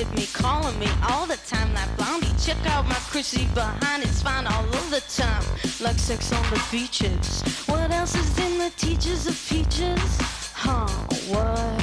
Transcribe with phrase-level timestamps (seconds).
[0.00, 2.32] like you wanted me, calling me all the time like blondie.
[2.38, 5.42] Check out my Chrissy behind, it's fine all of the time,
[5.80, 7.42] like sex on the beaches.
[7.66, 10.00] What else is in the teachers of peaches?
[10.54, 10.88] Huh,
[11.28, 11.82] what?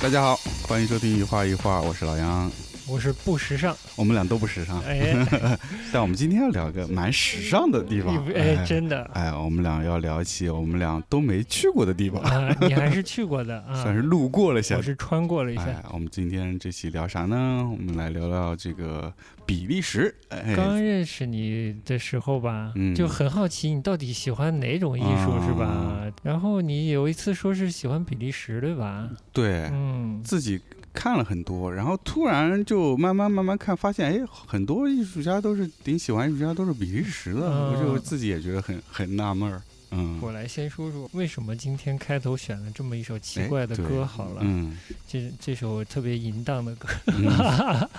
[0.00, 2.50] 大家好，欢迎收听一画一画，我是老杨。
[2.89, 5.13] 我是不时尚，我们俩都不时尚，哎，
[5.91, 8.25] 但我们今天要聊个蛮时尚的地方。
[8.33, 12.21] 哎，真的，哎，我们俩要聊起我们俩都没去过的地方。
[12.21, 14.81] 啊，你还是去过的啊，算是路过了一下我。
[14.81, 15.63] 是穿过了一下。
[15.63, 17.67] 哎，我们今天这期聊啥呢？
[17.69, 19.13] 我们来聊聊这个
[19.45, 20.15] 比利时。
[20.29, 26.11] 哎，刚认识你的时候吧，嗯就很好奇你到底喜欢哪种艺术，啊是吧？
[26.23, 29.09] 然后你有一次说是喜欢比利时，对吧？
[29.33, 30.61] 对，嗯，自己
[30.97, 37.73] 看了很多，然后突然就慢慢慢慢看，发现哎，很多艺术家都是挺喜欢艺术家都是比利时的，嗯。
[37.73, 39.61] 我就自己也觉得很很纳闷儿。
[39.91, 44.03] 嗯，我来先说说为什么今天开头选了这么一首奇哎怪的歌。
[44.03, 44.75] 好了，嗯，
[45.07, 47.89] 这这首特别淫荡的歌，嗯。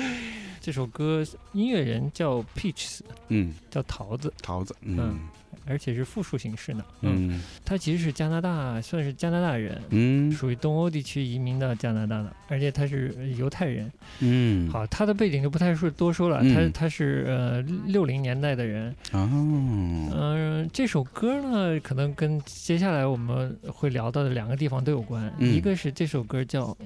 [0.62, 4.96] 这首歌音乐人叫 Peaches，嗯，叫桃子，桃子，嗯。
[4.98, 5.18] 嗯
[5.66, 6.84] 而且是复数形式呢。
[7.02, 13.90] 嗯他其实是加拿大，算是加拿大人，嗯属于东欧地区移民到加拿大的，而且他是呃犹太人。
[14.20, 18.94] 嗯，好，他的背景就不太说多说了，嗯他他是呃六零年代的人。
[19.12, 25.32] 哦，嗯、这首歌呢，可能跟接下来我们会聊到的两个地方都有关。
[25.38, 26.76] 嗯一个是这首歌叫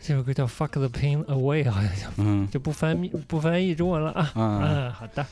[0.00, 4.30] 这首歌叫《Fuck the Pain Away》，好像叫嗯就不翻译不翻译中文了啊。
[4.34, 5.26] 啊，嗯，好的。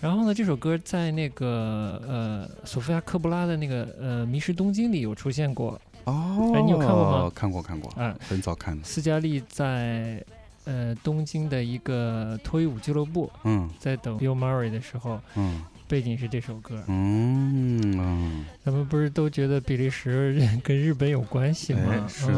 [0.00, 5.78] 然后呢，这首歌在那个呃索菲亚科布拉的那个呃《迷失东京》里有出现过。
[6.04, 10.24] 哦，哎你有看过吗看过看过，啊很早看的，斯嘉丽在
[10.64, 16.82] 呃东京的一个脱衣舞俱乐部，嗯在等 Bill Murray 的时候，嗯背景是这首歌。
[16.86, 21.82] 嗯嗯咱们不是都觉得比利时跟日本有关系吗？
[21.90, 22.32] 哎是。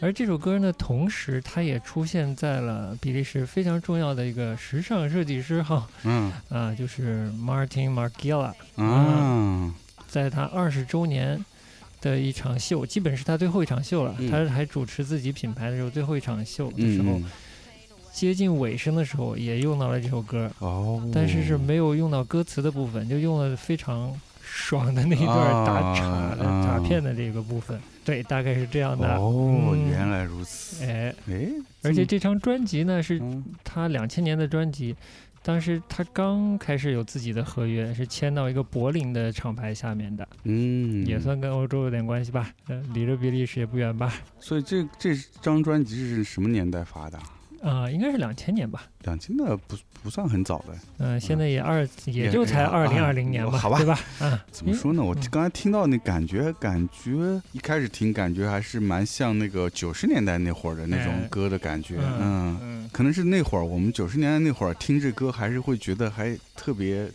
[0.00, 6.32] 而这首歌呢，同时它也出现在了比利时非常重要的一个时尚设计师哈嗯。
[6.50, 9.74] 啊，就是 Martin Margiela，啊，
[10.06, 11.42] 在他二十周年
[12.00, 14.14] 的一场秀，基本是他最后一场秀了。
[14.18, 14.30] 嗯。
[14.30, 17.24] 他还主持自己品牌的时候，最后一场秀的时候，嗯。
[18.12, 24.18] 接近尾声的时候也用到了这首歌，哦，但是是没有用到歌词的部分，就用了非常
[24.56, 27.78] 爽的那一段打岔的、啊打片的这个部分。
[28.04, 29.16] 对，大概是这样的。
[29.16, 31.48] 哦，嗯原来如此，哎，哎，
[31.82, 34.96] 而且这张专辑呢是嗯他两千年的专辑。
[35.42, 42.50] 当时他刚开始有自己的合约，是签到一个柏林的厂牌下面的，嗯也算跟欧洲有点关系吧。
[42.68, 44.12] 呃，离着比利时也不远吧。
[44.40, 47.18] 所以这这张专辑是什么年代发的？
[47.62, 48.86] 啊、应该是两千年吧。
[49.02, 53.76] 两千的不不算很早的，嗯、现在也二，也也就才二零二零年吧，好吧。
[53.78, 53.98] 对吧？
[54.20, 55.02] 啊，怎么说呢？
[55.02, 55.20] 我嗯。
[55.32, 62.90] 刚才听到那感觉，感觉一开始听感觉还是蛮像那个九十年代那会儿的那种哎歌的感觉，嗯嗯，嗯。
[62.92, 67.10] 可能是那会儿我们九十年代那会儿听这歌，还是会觉得还特别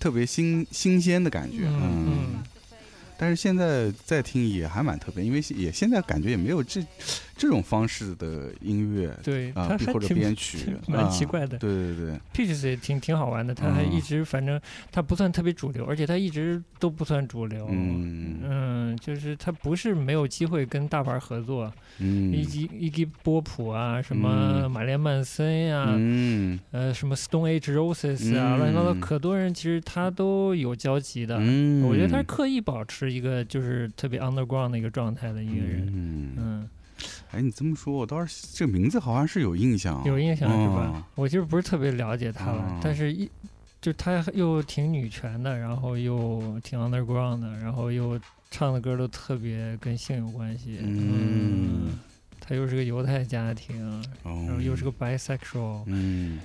[0.00, 2.06] 特别新新鲜的感觉，嗯嗯。
[2.08, 2.42] 嗯。
[3.16, 6.84] 但是现在再听也还蛮特别，因为也现在感觉也没有这
[7.38, 11.56] 这种方式的音乐对，啊，或者他还挺编曲， 蛮奇啊怪的。
[11.58, 14.60] 对对对，Peaches 也挺挺好玩的，他还嗯一直反正
[14.90, 17.66] 他不算特别主流，而且他一直都不算主流。
[17.70, 31.36] 嗯嗯，就是他不是没有机会跟大牌合作，嗯以及伊基波普啊，什么嗯玛莲曼森呀、嗯呃，什么 Stone Age Roses 啊，乱七八糟，嗯可多人其实他都有交集的。
[31.40, 35.86] 嗯，我觉得他是刻意保持一个就是特别 underground 的一个状态的一个人。
[35.94, 36.68] 嗯，嗯，
[37.30, 41.06] 哎，你这么说，我倒是这个名字好像是有印象，有印象是哦吧？
[41.14, 43.28] 我其实不是特别了解他了，嗯但是一
[43.80, 48.18] 就他又挺女权的，然后又挺 underground 的，然后又
[48.50, 50.78] 唱的歌都特别跟性有关系。
[50.82, 51.98] 嗯
[52.40, 56.38] 他又是个犹太家庭，哦，然后又是个 bisexual，嗯，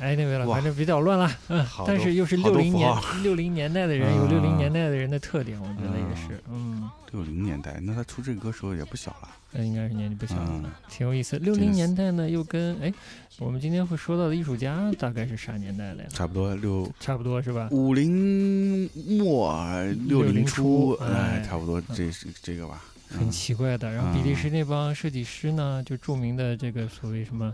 [0.00, 0.54] 哎，那位了，哇。
[0.56, 2.92] 反正比较乱了，嗯好，但是又是六零年
[3.22, 10.62] 六零年代的人，有啊六零年代的人的特点，我觉得也是，嗯，六零年代，那他出这个歌时候也不小了，那应该是年纪不小嗯。
[10.62, 11.38] 了，挺有意思。
[11.38, 12.92] 六零年代呢，又跟哎，
[13.38, 16.08] 我们今天会说到的艺术家大概是啥年代的呀？
[16.10, 17.68] 差不多六差不多是吧？
[17.70, 18.88] 五零
[19.18, 19.54] 末
[20.06, 23.30] 六60初，初哎，哎差不多这是这个吧，很嗯。
[23.30, 23.90] 奇怪的。
[23.92, 27.52] 然后比利时那帮设计师呢，就著名的这个所谓什么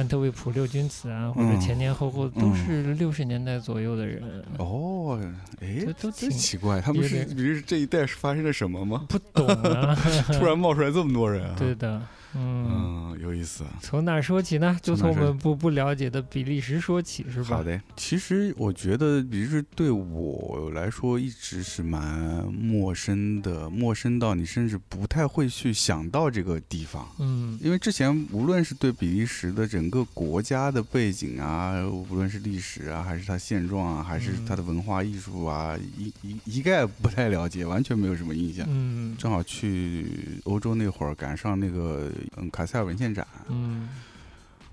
[0.00, 4.22] 安特卫普六君子啊，或者嗯前前后后都嗯是六十年代左右的人，
[4.56, 5.20] 哦，
[5.60, 9.04] 哎，都挺真奇怪，他们是比如这一代是发生了什么吗？
[9.08, 9.94] 不懂啊。
[10.32, 11.54] 突然冒出来这么多人啊！
[11.58, 12.00] 对的，
[12.34, 13.64] 嗯，嗯，有意思。
[13.80, 14.76] 从哪儿说起呢？
[14.82, 17.56] 就从我们不不了解的比利时说起，是吧？
[17.56, 27.08] 好的，其实我觉得比利时对我来说一直是蛮陌生的，陌生到你甚至不太会去想到这个地方。
[27.18, 38.66] 嗯因为之前无论是对比利时的整个国家的背景啊，无论是历史啊，还是它现状啊，还是它的文化艺术啊，一一一概不太了解，完全没有什么印象。
[38.68, 40.06] 嗯正好去
[40.44, 43.88] 欧洲那会儿赶上那个嗯卡塞尔文献展，嗯。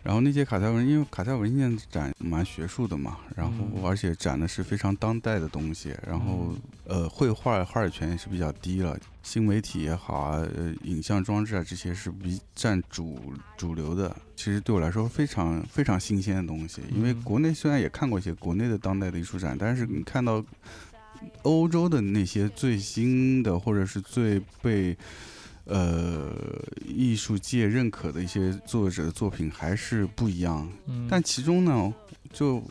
[0.04, 3.84] 然后那些卡塞尔文，因为卡塞尔文献展蛮学术的嘛，然后嗯。
[3.84, 6.54] 而且展的是非常当代的东西，然后
[6.86, 13.20] 呃绘画话语权也是比较低了，新媒体也好啊，呃影像装置啊这些是比占主
[13.58, 14.16] 主流的。
[14.38, 17.22] 其实对我来说非常非常新鲜的东西，因为嗯。
[17.24, 20.42] 国内虽然也看过一些国内的当代的艺术展，但是你看到
[21.42, 24.96] 欧洲的那些最新的或者是最被
[25.68, 26.34] 呃
[26.86, 31.94] 艺术界认可的一些作者的作品还是不一样，嗯，但其中呢，
[32.32, 32.64] 就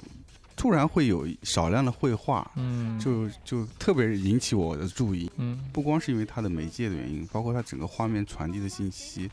[0.56, 2.98] 突然会有少量的绘画，嗯。
[2.98, 5.30] 就就特别引起我的注意。
[5.36, 5.62] 嗯。
[5.72, 9.30] 不光是因为它的媒介的原因，包括它整个画面传递的信息，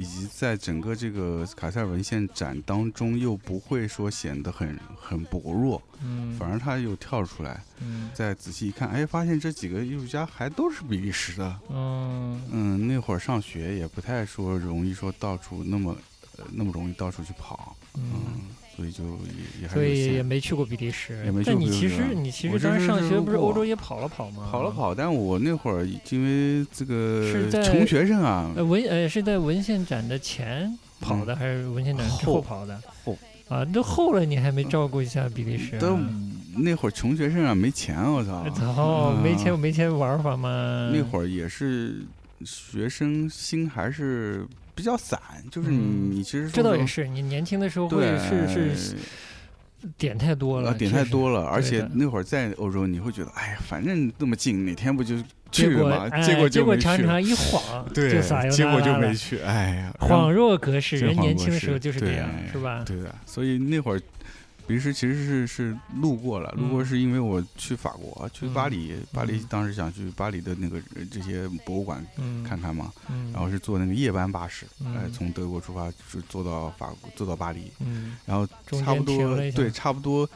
[0.00, 7.62] 以及在整个这个卡塞尔文献展当中又不会说显得很很薄弱，嗯反而他又跳出来。
[7.82, 11.60] 嗯再仔细一看，哎，发现这几个艺术家还都是比利时的。
[11.68, 15.94] 嗯嗯，那会儿上学也不太说容易说到处那么
[16.38, 18.10] 呃那么容易到处去跑，嗯。
[18.14, 18.40] 嗯，
[18.80, 24.48] 所以就也也还所以也没去过比利时，也没去但你其过比利时实你其实当时上学不是欧洲也跑了跑吗？
[24.50, 24.70] 跑了。
[24.70, 32.80] 跑，但我那会儿因为这个是在穷学生啊，呃，文呃是在文献展的前跑的，还是文献展之后后跑的？
[33.04, 33.18] 后
[33.48, 35.78] 啊，都后了，你还没照顾一下比利时、啊？
[35.78, 35.98] 都
[36.56, 38.48] 那会儿穷学生啊，没钱，我操！
[38.50, 40.90] 操，没钱嗯没钱玩法吗？
[40.94, 41.96] 那会儿也是
[42.44, 44.46] 学生心还是
[44.80, 47.06] 比较散，就是你、嗯你其实这倒也是。
[47.06, 48.96] 你年轻的时候会对，是是
[49.98, 55.24] 点太多了，呃，点太多了，而且那会儿在欧洲，你会觉得，哎呀，反正那么近，哪天不就去
[55.68, 56.08] 结果了嘛？
[56.12, 56.74] 哎结果结果。
[56.76, 62.82] 常常 一晃对，结果就没去，哎呀，恍若隔世，人年轻的时候就是这样，是吧？
[62.86, 64.00] 对的，所以那会儿，
[64.70, 66.86] 比利时其实是是路过了，路过嗯。
[66.86, 69.46] 是因为我去法国，去巴黎，巴黎嗯。
[69.48, 74.94] 当时想去巴黎的那个呃这些博物馆嗯，看看嘛，嗯，然后是坐那个夜班巴士，嗯。
[74.94, 78.16] 哎，从德国出发就坐到法国，坐到巴黎，嗯。
[78.24, 78.46] 然后
[78.78, 80.28] 差不多对，差不多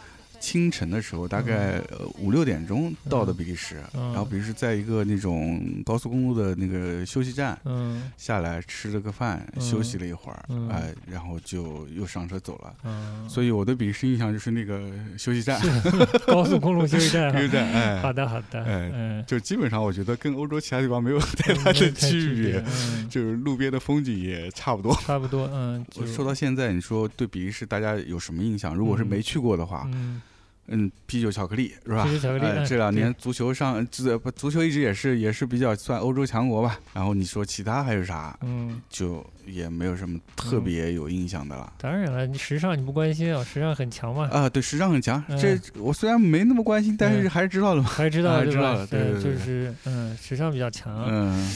[0.45, 4.13] 清晨的时候，大概呃五六点钟到的比利时，嗯。
[4.13, 7.59] 然后比利时在一个那种高速公路的那个休息站。
[7.65, 8.11] 嗯。
[8.19, 9.63] 下来吃了个饭，嗯。
[9.63, 10.69] 休息了一会儿，嗯。
[10.69, 12.75] 哎，然后就又上车走了。
[12.85, 15.59] 嗯，所以我对比利时印象就是那个休息站，
[16.29, 17.33] 高速公路休息站。
[17.33, 24.95] 哈休息站，哎，好的好的，哎嗯，就基本上我觉得跟欧洲其他地方没有太大的区别，嗯，就是路边的风景也差不多。
[25.07, 28.75] 差不多，嗯，就说到现在，你说对比利时大家有什么印象？
[28.75, 29.15] 如果是嗯。
[29.15, 30.21] 没去过的话，嗯，
[30.69, 32.05] 嗯，啤酒巧克力是吧？
[32.05, 36.79] 啤酒巧克力这两年足球上，这不足球一直也是也是比较算欧洲强国吧。
[36.93, 38.37] 然后你说其他还有啥？
[38.43, 41.73] 嗯，就也没有什么特别有印象的了。
[41.79, 45.23] 当然了，你时尚你不关心啊，时尚很强嘛，啊，对，时尚很强。
[45.29, 47.89] 嗯这我虽然没那么关心，但是嗯还是知道的嘛。
[47.89, 48.87] 还 知道对吧啊知道的？
[48.87, 51.55] 对对就对是嗯，时尚比较强，嗯，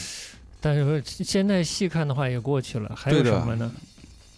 [0.61, 3.73] 但是现在细看的话也过去了，还有什么呢？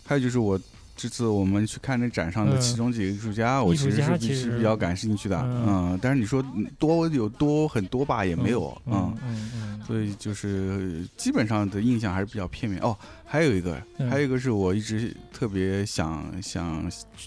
[0.07, 0.59] 还有就是我
[1.01, 5.41] 这次我们去看那展上的嗯其中几个艺术家，我其实是家其实比是比较感兴趣的。
[5.41, 6.45] 嗯嗯，但是你说
[6.79, 8.77] 多有多很多吧，也没有。
[8.85, 12.79] 嗯嗯，嗯嗯所以就是基本上的印象还是比较片面。
[12.83, 16.87] 哦，还有一个，嗯还有一个是我一直特别想想，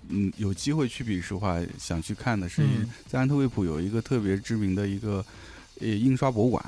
[0.10, 5.25] 嗯，有机会去比利时的话，想去看的是嗯在安特卫普有一个特别知名的一个
[5.82, 6.63] 呃印刷博物馆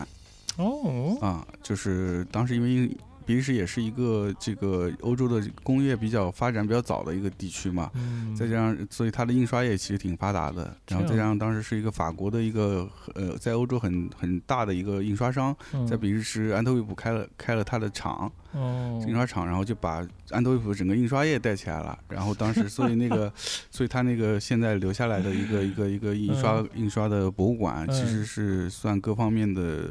[0.57, 2.89] 哦，啊，就是当时因为
[3.25, 15.85] 比利时也是一个这个欧洲的工业比较发展比较早的一个地区嘛，嗯，再加上所以它的印刷业其实挺发达的，然后再加上当时是一个法国的一个呃在欧洲很很大的一个印刷商，嗯。
[15.87, 21.97] 在比利时安特卫普开了开了他的厂，哦，印刷厂，然后就把安特卫普整个印刷业带起来了。
[22.09, 23.31] 然后当时，所以那个，
[23.71, 27.93] 所以他那个现在留下来的一个一个一个印刷印刷的博物馆，嗯。
[27.93, 29.89] 其实是算各方面的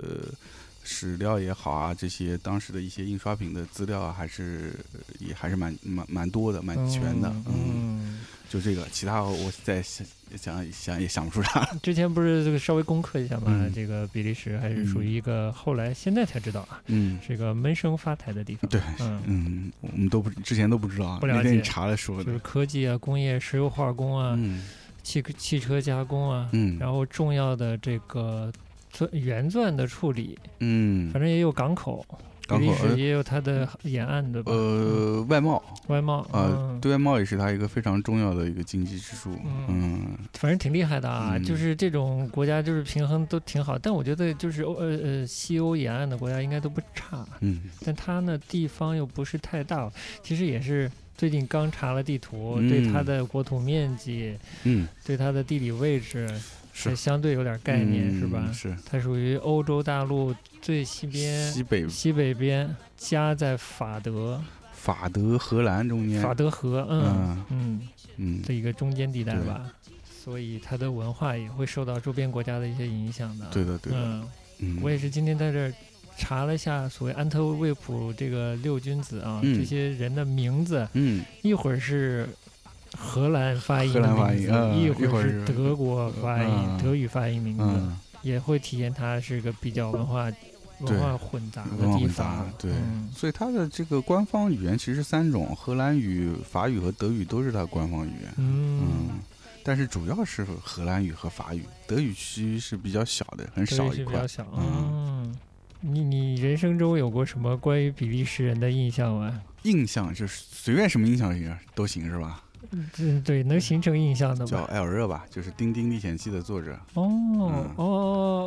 [0.84, 4.78] 史料也好啊，这些当时的一些印刷品的资料啊，还是
[5.18, 7.28] 也还是蛮蛮蛮多的，蛮全的。
[7.46, 11.64] 嗯，嗯，就这个，其他我再想想想也想不出啥。
[11.82, 13.44] 之前不是这个稍微攻克一下嘛？
[13.48, 17.18] 嗯这个比利时还是属于一个后来现在才知道啊，嗯。
[17.26, 18.68] 是一个闷声发财的地方。
[18.68, 22.38] 对嗯，嗯，我们都不之前都不知道啊，不了那天你解查了说的就是。
[22.40, 24.62] 科技啊、工业、石油化工啊、嗯
[25.02, 28.50] 汽汽车加工啊，嗯然后重要的这个
[28.94, 32.06] 钻原钻的处理，嗯反正也有港口，
[32.46, 34.52] 港口也有它的沿岸的吧？
[34.52, 39.32] 呃外贸外贸啊嗯，对外贸也是它一个非常重要的一个经济支柱。
[39.44, 49.90] 嗯嗯反正挺厉害的啊，嗯就是这种国家就是平衡都挺好，但我觉得就是欧呃呃西欧沿岸的国家应该都不差，嗯但它呢地方又不是太大，
[50.22, 56.28] 其实也是最近刚查了地图，嗯对它的国土面积，嗯，对它的地理位置
[56.74, 56.94] 是。
[56.94, 58.42] 相对有点概念、是吧？
[58.46, 58.52] 嗯？
[58.52, 58.76] 是。
[58.84, 61.88] 它属于欧洲大陆最西边西北。
[61.88, 64.38] 西北边，夹在法德。
[64.72, 66.20] 法德荷兰中间。
[66.20, 67.88] 法德河，嗯嗯。
[68.16, 69.68] 嗯的一个中间地带吧，
[70.22, 73.46] 所以它的文化也会受到周边国家的一些影响的。
[73.50, 73.98] 对的对的。
[73.98, 74.28] 嗯，
[74.60, 75.72] 嗯，我也是今天在这儿
[76.16, 79.58] 查了一下所谓安特卫普这个六君子啊，嗯。
[79.58, 81.24] 这些人的名字，嗯。
[81.42, 82.28] 一会儿是
[82.96, 90.30] 荷兰发音荷兰发音嗯一一会儿是是德国发音、嗯德语发音名字，嗯，也会体现它是个比较文化
[90.80, 92.52] 文化混杂的文化混地方杂。
[92.58, 98.32] 对嗯所以它的这个官方语言其实三种，荷兰语、法语和德语都是它官方语言。
[98.36, 99.20] 嗯嗯，
[99.62, 105.34] 但是主要是荷兰语和法语，德语区是比较小的，很少一块嗯，
[105.80, 109.42] 你你人生中有过什么关于比利时人的印象吗？
[109.62, 111.34] 印象就是随便什么印象
[111.74, 112.42] 都行是吧？
[112.72, 114.62] 嗯，对，能形成印象的叫？
[114.64, 116.72] 艾尔热吧，就是《丁丁历险记》的作者。
[116.94, 117.02] 哦
[117.38, 117.84] 哦哦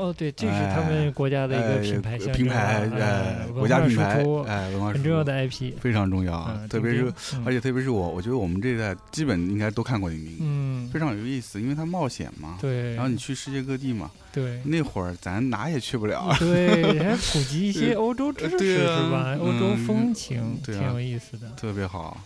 [0.07, 5.73] 哦，对，这是他们国家的一个哎品牌品牌，哎哎，文国家品牌，哎，文化很重要的 IP。
[5.79, 7.11] 非常重要啊嗯，特别是
[7.45, 12.57] 而且特别是我，我觉得我们这一代基本应该都看过丁丁，嗯，非常有意思，因为它冒险嘛。
[12.61, 16.35] 对，然后你去世界各地嘛，对那会儿咱哪也去不了。
[16.39, 19.35] 对，还普及一些 欧洲知识是吧？
[19.39, 21.49] 欧洲嗯风情挺有意思的。
[21.57, 22.17] 特别好，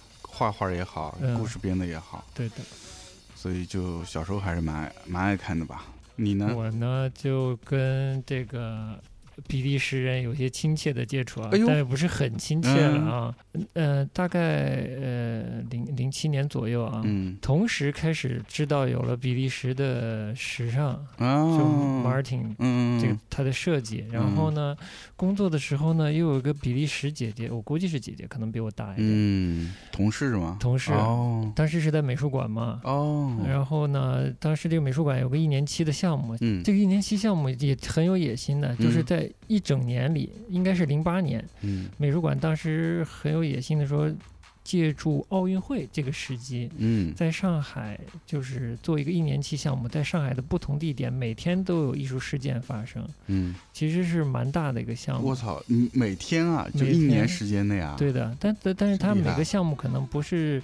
[0.41, 2.55] 画画也好，嗯故事编的也好，对的，
[3.35, 5.85] 所以就小时候还是蛮爱蛮爱看的吧。
[6.15, 6.51] 你呢？
[6.55, 8.99] 我呢就跟这个
[9.47, 13.35] 比利时人有些亲切的接触啊，哎但也不是很亲切了啊。
[13.73, 17.01] 呃，大概呃零零七年左右啊。
[17.05, 17.37] 嗯。
[17.41, 24.75] 同时开始知道有了比利时的时尚，就啊，Martin 嗯，这个它的设计，然后呢，
[25.15, 30.57] 工作的时候呢，又有一个比利时姐姐，我估计是姐姐，可能比我大一点，嗯，同事吗？
[30.59, 30.91] 同事。
[30.93, 31.51] 哦。
[31.55, 36.63] 当时是在美术馆嘛，哦，然后呢，当时这个美术馆有个一年期的项目，嗯。
[36.63, 41.89] 这个一年期项目也很有野心的，就是嗯在一整年里，应该是零八年，嗯。
[41.97, 44.11] 美术馆当时很有野心的说，
[44.63, 47.13] 借助奥运会这个时机，嗯。
[47.15, 55.27] 在上海就是做一个一年期项目，在上海的不同地点每天都有艺术事件发生，嗯，其实是蛮大的一个项目。
[55.29, 55.35] 我。
[55.35, 60.61] 操，你每天啊，就一年时间内啊，对的，但但但是它每个项目可能不是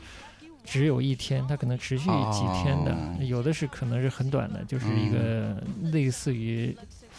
[0.64, 5.62] 只有一天，它可能持续几天的，哦有的是可能是很短的，就是一个
[5.92, 6.76] 类似于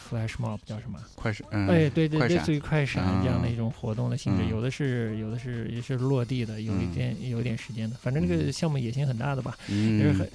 [0.09, 0.99] flash mob 叫什么？
[1.15, 10.31] 快闪，嗯，哎，对对，类似于快闪这样的嗯一种活动的性质，嗯有的是有的是也是落地的，有一嗯点有一点时间的，反正这个嗯项目野心很大的吧，也嗯是很，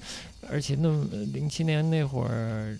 [0.50, 0.88] 而且那
[1.32, 2.76] 零七年那会儿。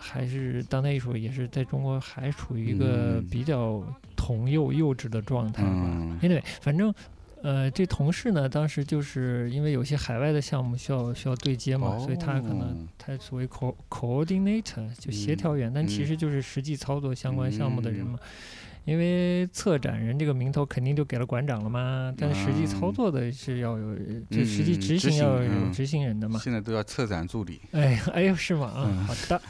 [0.00, 3.82] 还是当代艺术也是在中国还处于一个嗯比较
[4.14, 5.70] 童幼幼稚的状态吧。
[5.74, 6.94] 嗯 anyway，反正
[7.42, 18.18] 呃，这同事呢，当时就是因为有些海外的项目需要需要对接嘛，所以他可能哦他所谓 co coordinator 就协调员，但其嗯实就是实际操作相关项目的人嘛。
[18.84, 23.94] 因为策展人这个名头肯定就给了馆长了嘛，但是实际操嗯作的是要有，
[24.30, 26.40] 就实际嗯执执行行要有嗯执行人的嘛。
[26.42, 28.66] 现在都要策展助理，哎 哎呦，是吗？
[28.68, 29.40] 啊，嗯好的。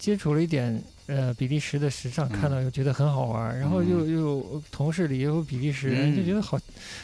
[0.00, 6.58] 接触了一点呃比利时的时尚，看嗯到又觉得很好玩儿，然后又又同事里也有比利时人，就嗯觉得好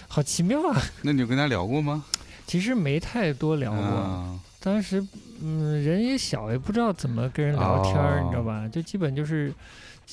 [0.09, 0.81] 好奇妙啊。
[1.03, 2.05] 那你有跟他聊过吗？
[2.47, 5.05] 其实没太多聊过，啊当时
[5.43, 8.67] 嗯人也小，也不知道怎么跟人聊天儿，你知道哦吧？
[8.73, 9.53] 就基本就是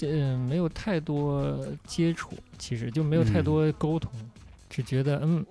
[0.02, 4.12] 嗯没有太多接触，其实就没有太嗯多沟通，
[4.70, 5.44] 只觉得嗯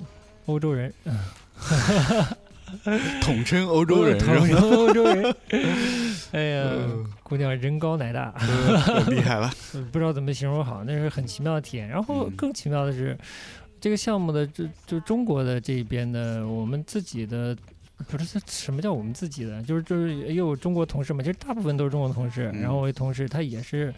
[0.47, 1.19] 欧洲人，嗯
[3.23, 5.35] 统称欧洲人， 统称欧洲人。
[6.33, 9.51] 哎呀嗯，姑娘人高奶大，呃厉害了，
[9.91, 11.89] 不知道怎么形容好，那是很奇妙的体验。
[11.89, 13.17] 然后嗯更奇妙的是，
[13.81, 17.57] 这个项目的就就中国的这边的我们自己的。
[18.09, 22.51] 不是什么叫我们自己的，就是就是也有中国同事嘛，其实大部分都是中国同事。
[22.53, 23.95] 嗯然后我一同事他也是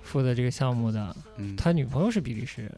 [0.00, 2.70] 负责这个项目的，嗯他女朋友是比利时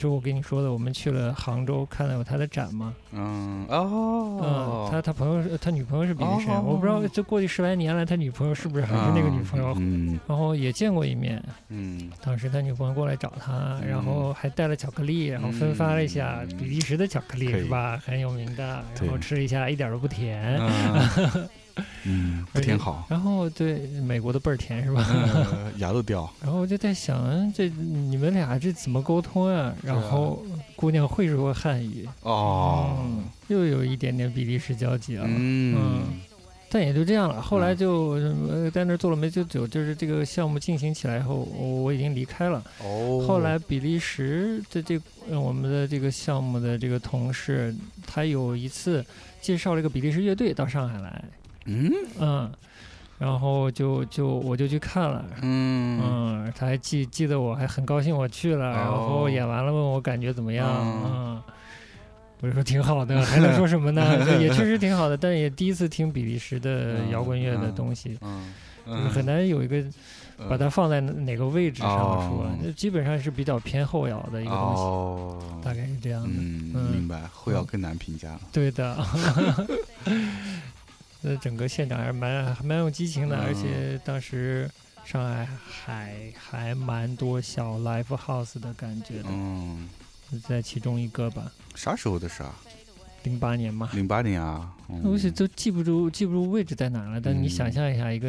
[0.00, 6.62] 就我跟你说的，我们去了杭州看了有他的展嘛，嗯嗯，哦，他他朋友是他女朋友是比利时人，哦。
[6.64, 9.74] 我不知道这过去十来年了，他女朋友是不是还是那个女朋友？
[9.78, 10.18] 嗯。
[10.26, 12.10] 然后也见过一面，嗯。
[12.22, 13.86] 当时他女朋友过来找他，嗯。
[13.86, 16.56] 然后还带了巧克力，然后分发了一下嗯。
[16.56, 18.00] 比利时的巧克力是吧？
[18.02, 20.58] 很有名的，然后吃一下，一点都不甜。
[22.04, 25.04] 嗯嗯，不挺好，然后对美国的倍儿甜是吧？
[25.08, 26.30] 呃 牙都掉。
[26.42, 29.74] 然后我就在想，嗯这你们俩这怎么沟通啊？
[29.82, 30.42] 然后
[30.76, 35.24] 姑娘会说汉语，哦，嗯，又有一点点比利时交集了。
[35.28, 36.04] 嗯
[36.72, 37.42] 但也就这样了。
[37.42, 37.92] 后来嗯就
[38.48, 42.62] 呃在那儿做了没多久，就是这个项目进行起来后，我我已经离开了。
[42.78, 44.96] 哦，后来比利时的这
[45.28, 47.74] 呃我们的这个项目的这个同事，
[48.06, 49.04] 他有一次
[49.40, 51.24] 介绍了一个比利时乐队到上海来，
[51.66, 51.92] 嗯。
[52.18, 52.50] 嗯，
[53.18, 55.24] 然后就就我就去看了。
[55.42, 56.00] 嗯。
[56.02, 61.02] 嗯，他还记记得我，还很高兴我去了，然后哦演完了问我感觉怎么样，嗯。
[61.04, 61.42] 嗯，
[62.40, 64.24] 我就说挺好的， 还能说什么呢？
[64.24, 68.52] 这 也确实挺好的，但也第一次听比利时的摇滚乐的嗯东西，嗯。
[68.86, 69.76] 就是很难有一个
[70.38, 70.48] 嗯。
[70.48, 71.90] 把它放在哪个位置上
[72.26, 72.44] 说。
[72.44, 76.30] 哦，那基本上是比较偏后摇的一个东西，哦，大概是这样的。
[76.32, 76.90] 嗯，嗯。
[76.92, 78.40] 明白，后摇更难评价了。
[78.50, 78.96] 对的，
[81.22, 84.70] 那整个现场还是蛮还蛮有激情的，嗯而且当时
[85.04, 89.88] 上海还还蛮多小 live house 的感觉的，嗯，
[90.48, 92.54] 在其中一个吧，啥时候的事啊？
[93.24, 93.90] 零八年嘛。
[93.92, 94.74] 零八年啊。
[95.04, 98.28] 我是嗯都记不住记不住位置在哪了，但你嗯想象一下，一个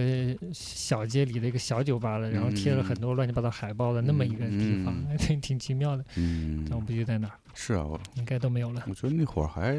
[0.54, 6.04] 小街里的一个小酒吧了，然后贴了很多乱七八糟海报的那么一个地方， 挺挺奇妙的。
[6.16, 8.84] 嗯，但我不记得在哪儿，是啊，我应该都没有了。
[8.88, 9.74] 我觉得那会儿还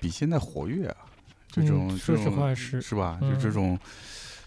[0.00, 0.96] 比现在活跃啊，
[1.50, 3.18] 这嗯种说实话是，是吧？
[3.22, 3.78] 嗯就这种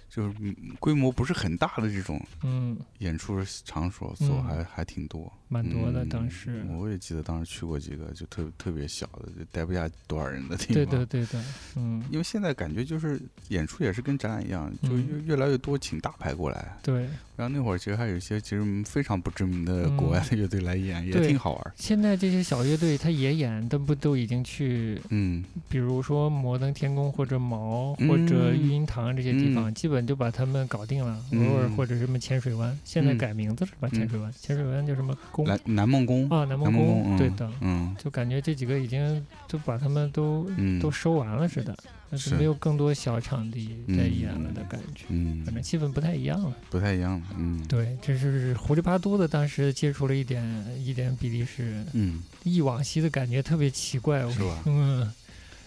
[0.10, 5.32] 就是嗯规模不是很大的这种嗯，演出场所，所嗯还还挺多。
[5.52, 6.64] 蛮多的嗯当时。
[6.70, 10.74] 我也记得当时去过几个，就特特别小的，就待不下多少人的地方。
[10.74, 11.44] 对的，对的，
[11.76, 16.78] 嗯，因为现在感觉就是演出也是跟展览一样，就嗯越越来越多请大牌过来。
[16.82, 17.08] 对。
[17.38, 21.74] 然后那会儿其实还有一些其实非常不知名的嗯国外的乐队来演，也挺好玩。
[21.76, 31.20] 现在这些小乐队，他也演，但不都已经去，嗯比如说摩登天宫或者毛或者嗯育婴堂这些地方，基本就把他们搞定了。
[31.32, 33.90] 嗯偶尔或者什么浅水湾，现在嗯改名字了吧？
[33.90, 36.46] 浅水湾，浅水湾叫什么宫南南梦宫，啊？
[36.46, 41.76] 南南梦梦宫，嗯对的，嗯就感觉这几个已经都把他们都嗯，都收完了似的，
[42.10, 46.54] 但是是没有更多小场地在演了的感觉，嗯反正气氛不太一样了。
[46.70, 50.44] 不太一样了，嗯对，这是糊里巴嘟的，当时接触了一点
[50.80, 54.26] 一点比利时嗯，忆往昔的感觉，特别奇怪。
[54.26, 54.60] 我是吧？
[54.68, 55.00] 嗯，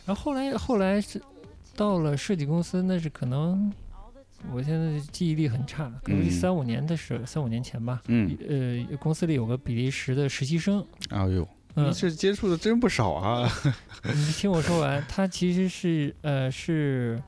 [0.06, 1.20] 然后后来后来是
[1.76, 3.72] 到了设计公司，那是可能
[4.52, 8.02] 我现在记忆力很差，可能三五年的时候，三五年前吧。
[8.08, 13.50] 嗯，呃，公司里有个比利时的实习生，哎呦，嗯你，这接触的真不少啊。
[14.04, 17.20] 你听我说完，他其实是呃是，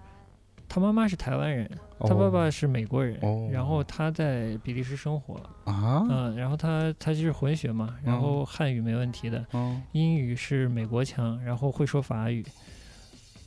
[0.69, 1.69] 他妈妈是台湾人，
[2.01, 12.45] 他爸爸是美国人，哦然后他在比利时生活，啊，嗯，然后他他就是混血嘛，然后汉语没问题的，哦，英语是美国腔，然后会说法语，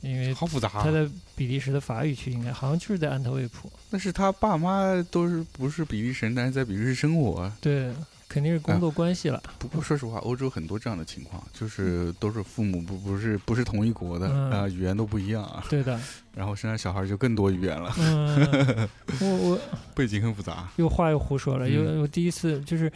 [0.00, 0.82] 因为好复杂啊。
[0.84, 3.70] 他在比利时的法语区，应该好像就是在安特卫普。
[3.90, 7.50] 但是他爸妈都是不是比利时人，但是在比利时生活。
[7.60, 7.92] 对，
[8.28, 9.42] 肯定是工作关系了。
[9.58, 15.98] 不过说实话，欧洲很多这样的情况，就是都是父母不不是不是同一国的嗯啊，语言都不一样啊，对的，
[16.34, 18.88] 然后生下小孩就更多语言了，嗯，
[19.20, 19.60] 我我
[19.94, 20.68] 背景很复杂。
[20.76, 22.90] 又话又胡说了，嗯又我第一次就是。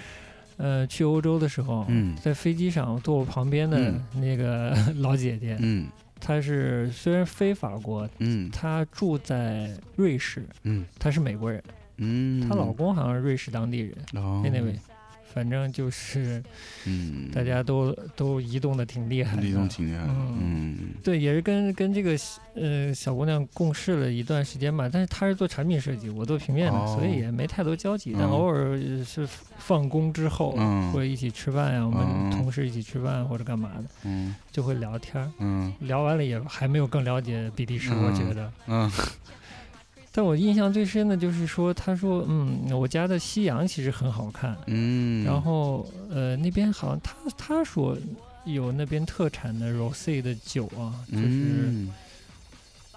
[0.57, 5.89] 呃，去欧洲的时候，嗯在飞机上坐我旁边的嗯那个 老姐姐，嗯
[6.25, 8.51] 她是虽然非法国，嗯。
[8.51, 10.87] 她住在瑞士，嗯。
[10.99, 11.63] 她是美国人，
[11.99, 13.95] 嗯，她老公好像是瑞士当地人。
[14.15, 14.43] 哦。
[14.45, 14.77] Anyway，
[15.35, 16.43] 反正就是
[16.87, 20.39] 嗯，大家都都移动的挺厉害的，离动挺厉害的，嗯。
[20.41, 20.79] 嗯。
[21.03, 22.17] 对，也是跟跟这个
[22.55, 28.13] 呃小姑娘共事了一段时间吧，但是她是做产品设计，我做平面的，哦所以也没太多交集。
[28.17, 28.31] 但嗯。
[28.31, 30.93] 偶尔是放工之后、嗯。
[30.93, 32.29] 会一起吃饭呀，我嗯。
[32.29, 34.35] 们同事一起吃饭或者干嘛的，嗯。
[34.53, 35.31] 就会聊天儿。
[35.41, 35.73] 嗯。
[35.81, 38.53] 聊完了也还没有更了解比利时，我觉得。
[38.69, 38.91] 嗯
[40.17, 47.97] 但我印象最深的就是说，他说，嗯，我家的夕阳其实很好看，嗯，然后呃那边好像他他说
[48.45, 51.25] 有那边特产的 rosé 的酒啊，就是。
[51.27, 51.93] 嗯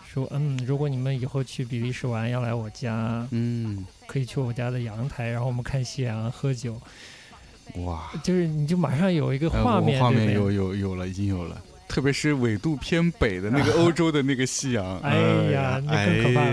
[0.09, 6.79] 说嗯，如果你们以后去比利时玩，要来我家，嗯可以去我家的阳台，然后我们看夕阳、喝酒，
[7.83, 11.61] 哇，就是你就马上有一个呃画面，我画面有有有了，已经有了。
[11.87, 15.17] 特别是纬度偏北的那个 欧洲的那个夕阳，哎
[15.51, 16.45] 呀那更可怕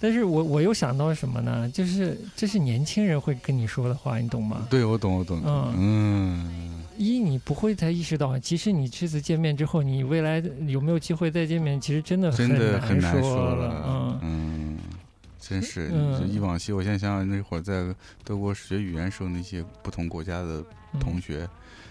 [0.00, 1.68] 但是我我又想到什么呢？
[1.70, 4.66] 就是这是年轻人会跟你说的话，你懂吗？
[4.70, 13.84] 对我懂我懂，嗯嗯一你不会才意识到，其实你这次见面之后，你未来有没有机会再见面，其实真的真的很难说了。
[13.86, 14.78] 嗯嗯，
[15.40, 16.72] 真是，嗯就忆往昔。
[16.72, 20.64] 我现在想想那会儿在德国学语言时候，那些不同国家的
[21.00, 21.48] 同学，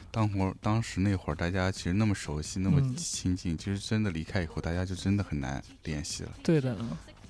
[0.10, 6.30] 当会儿当时那会儿大家其实那么熟悉，那么嗯亲近，其实真的离开以后，大家就真的很难联系了。
[6.42, 6.78] 对的，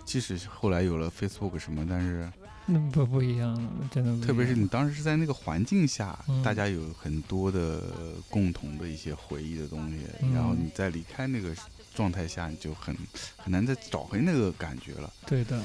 [0.06, 2.30] 即使后来有了 Facebook 什么，但是
[2.66, 3.56] 那不不一样，
[3.92, 4.26] 真的。
[4.26, 7.82] 特别是你当时是在那个环境下，嗯大家有很多的
[8.30, 11.54] 共同的一些回忆的东西，嗯然后你再离开那个
[11.94, 12.96] 状态下，你就很
[13.38, 15.12] 很难再找回那个感觉了。
[15.26, 15.60] 对的，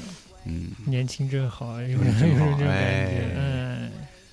[0.44, 3.90] 嗯，年轻真好，有有这种感觉哎，嗯。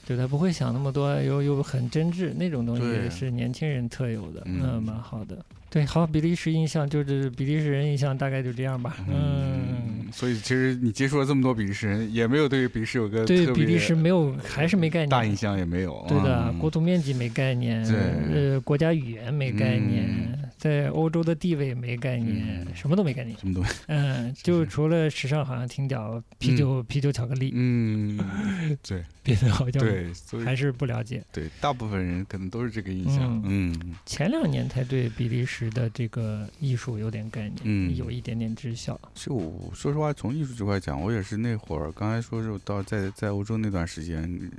[0.07, 5.43] 对他不会想那么多，又又很真挚，那种东西是年轻人特有的，嗯嗯，蛮好的。
[5.67, 16.05] 对，好，比利时印象就是比利时人印象大概就这样吧，嗯，所以其实你接触了这么多比利时人，也没有对比利时有个对比利时没有，还是没概念，大印象也没有。
[16.07, 23.37] 对的，嗯国土面积没概念，对呃，国家语言没概念，嗯在欧洲的地位没概念，嗯什么都没概念。
[23.37, 23.83] 什么东西？
[23.85, 28.17] 嗯，就除了时尚好像挺屌，啤酒、啤酒巧克力，嗯，
[28.81, 30.11] 对别的好像对，
[30.43, 31.23] 还是不了解。
[31.31, 33.39] 对大部分人可能都是这个印象。
[33.45, 38.99] 嗯前两年才对比利时的这个艺术有点概念，嗯有一点点知晓。
[39.13, 44.51] 其实我说实话，从艺术这块讲，我也是那会儿刚才说是到在在欧洲那段时间。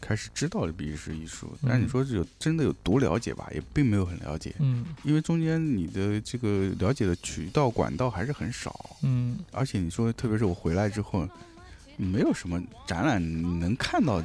[0.00, 4.84] 呃开始知道了比利时艺术，但是你说是有真的有多了解吧，也并没有很了解，嗯。
[5.04, 11.28] 因为中间你的这个了解的渠道管道还是很少，嗯，而且你说，特别是我回来之后，
[11.96, 13.20] 没有什么展览
[13.60, 14.22] 能看到，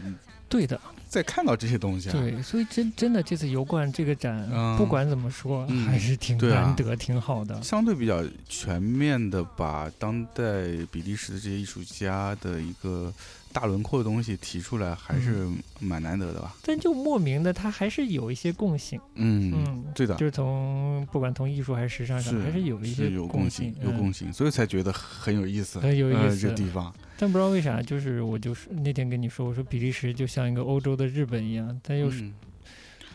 [0.48, 2.14] 对的，再看到这些东西啊。
[2.14, 4.78] 对，所以真真的这次油罐这个展，嗯。
[4.78, 7.62] 不管怎么说，嗯还是挺难得、挺好的。
[7.62, 13.14] 相对比较全面的把当代比利时的这些艺术家的一个
[13.56, 15.48] 大轮廓的东西提出来，还是
[15.80, 16.54] 蛮难得的吧？
[16.62, 19.00] 但就莫名的，它还是有一些共性。
[19.14, 20.14] 嗯，嗯，对的。
[20.16, 23.98] 就，是从不管从艺术还是时尚上，是还是有一些有共性性，，有嗯。
[23.98, 32.34] 共性，所以才觉得很有意思，很有意呃思这地方，但不知道为啥，就是我就是那天跟你说，我说比利时就像一个欧洲的日本一样，但又是嗯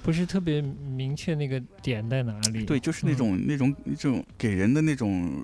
[0.02, 2.64] 不是特别明确那个点在哪里。
[2.64, 3.16] 对，就是那嗯。
[3.16, 5.42] 种、那种这种给人的那种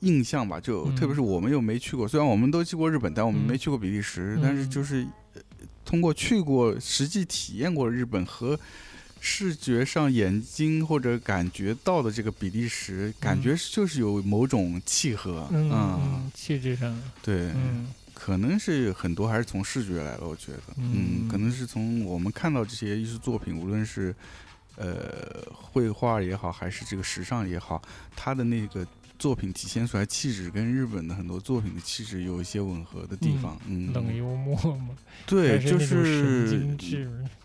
[0.00, 0.96] 印象吧，就、嗯。
[0.96, 3.46] 特别是我们又没去过，虽然我们都去过日本，但我们嗯。
[3.46, 5.40] 没去过比利时，嗯但是就是呃
[5.84, 8.58] 通过去过实际体验过日本和
[9.20, 17.86] 视觉上眼睛或者感觉到的这个比利时，感觉就是有某种契合，嗯嗯，气质上，对，嗯
[18.24, 24.14] 可能是很多还是从视觉来的，我觉得，嗯嗯，可能是从我们看到这些艺术作品，无论是
[24.76, 27.82] 呃绘画也好，还是这个时尚也好，
[28.14, 28.86] 它的那个
[29.18, 34.90] 作品体现出来气质跟日本的很多作品的气质有一些吻合的地方，嗯，冷幽默嘛，
[35.26, 36.76] 对，就是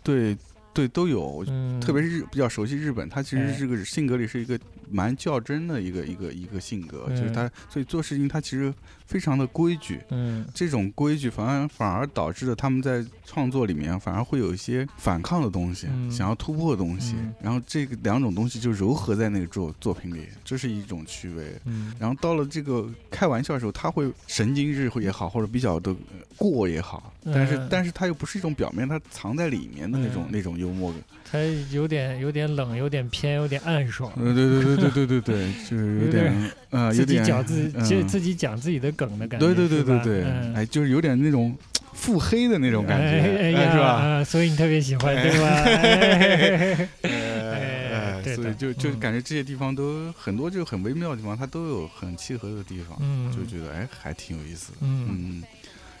[0.04, 0.36] 对
[0.72, 1.44] 对都有，
[1.80, 3.56] 特别是日比较熟悉日本，他其实哎。
[3.58, 4.56] 这个性格里是一个
[4.88, 7.32] 蛮较真的一个一个一个性格，就是嗯。
[7.32, 8.72] 他所以做事情他其实
[9.08, 21.58] 非常的规矩，嗯这种规矩反而反而导致了他们在创作里面反而会有一些反抗的东西，嗯想要突破的东西，嗯然后这个两种东西就糅合在那个作作品里，这是一种趣味。
[21.64, 31.00] 嗯然后到了这个开玩笑的时候，他会神经质也好，或者比较的呃过也好，但是、嗯但是他又不是一种表面，他藏在里面的那种、嗯那种幽默感。
[31.30, 31.38] 它
[31.70, 34.10] 有点有点冷，有点偏，有点暗爽。
[34.16, 41.56] 嗯，对对对对对对对，就是有有点啊，有自己点讲自己，嗯自自己讲自己的梗的感觉，对对对对对，嗯哎，就是有点那种
[41.92, 43.86] 腹黑的那种感觉，是吧？
[44.02, 46.88] 啊所以你特别喜欢，对吧？
[47.08, 54.78] 哎所以就就嗯感觉这些地方都很多，就很微妙的地方，它都有很契合的地方，嗯，就觉得哎，还挺有意思的。
[54.82, 55.42] 嗯嗯，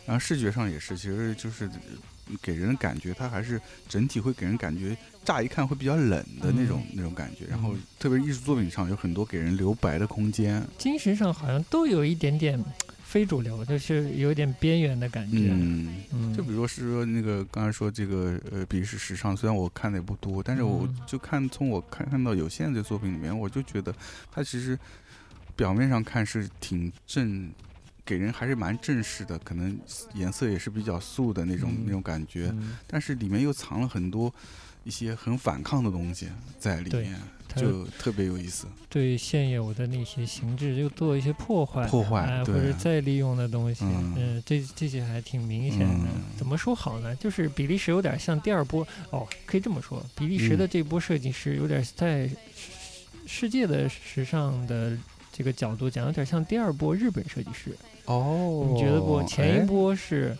[0.04, 1.70] 然后视觉上也是，其实就是呃
[2.42, 7.46] 给人的感觉，它还是整体会给人感觉，乍一看会比较冷的那种、那种感觉。
[7.48, 10.62] 然后嗯特别是艺术作品上有很多给人留白的空间。
[10.78, 12.62] 精神上好像都有一点点
[13.04, 15.48] 非主流，就是有点边缘的感觉。
[15.50, 23.94] 嗯，嗯，就比如说是说那个刚才说这个呃比利时时尚，虽然我看的也不多，但是我嗯就看从我看看到有限的作品里面，我就觉得
[24.30, 24.78] 它其实
[25.56, 27.50] 表面上看是挺正。
[28.08, 29.78] 给人还是蛮正式的，可能
[30.14, 34.32] 颜色也是比较素的那种、嗯那种感觉，嗯但是里面又藏了很多
[34.84, 37.14] 一些很反抗的东西在里面，
[37.54, 38.66] 就特别有意思。
[38.88, 46.08] 对现有的那些形制又做一些破坏，破坏哎，或者再利用的东西，嗯嗯，这这些还挺明显的。
[46.14, 47.14] 嗯怎么说好呢？
[47.16, 52.36] 就是比利时有点像第二波哦，可以这么说，比利时的嗯这波设计师有点在世
[53.26, 54.96] 世界的时尚的
[55.30, 57.76] 这个角度讲，有点像第二波日本设计师。
[58.08, 59.22] 哦你觉得不？
[59.22, 60.36] 前哎一波是。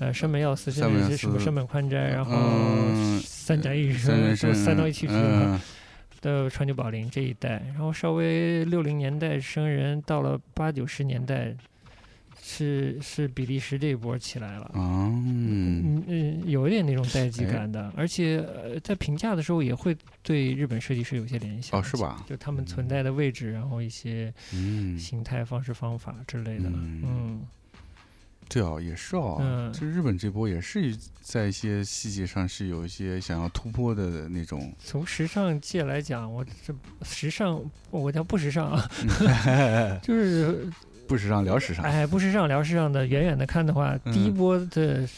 [0.00, 5.60] 呃，山本耀司，甚是什么山本宽斋，然后嗯三宅一生都生塞到一起去了，嗯
[6.20, 11.54] 的川久保玲这一代，然后稍微六零年代生人到了八九十年代，
[12.46, 14.66] 是是比利时这一波起来了。
[14.74, 21.80] 啊，嗯嗯嗯，有一点那种代际哎感的，而且呃，在评价的时候也会对日本设计师有些联想。
[21.80, 21.96] 哦，是？
[21.96, 22.22] 吧？
[22.28, 26.68] 就他们存在的位置，然后一些嗯，形态、方式、方法之类的。
[26.68, 27.46] 嗯嗯
[28.46, 37.58] 对哦，也是哦，嗯就日本这波也是在一些细节上是有一些想要突破的那种，从时尚界来讲，我这时尚
[37.90, 38.86] 我叫不时尚啊，
[40.04, 40.70] 就是
[41.06, 45.08] 不时尚聊时尚，哎不时尚聊时尚的，远远的看的话，嗯第一波的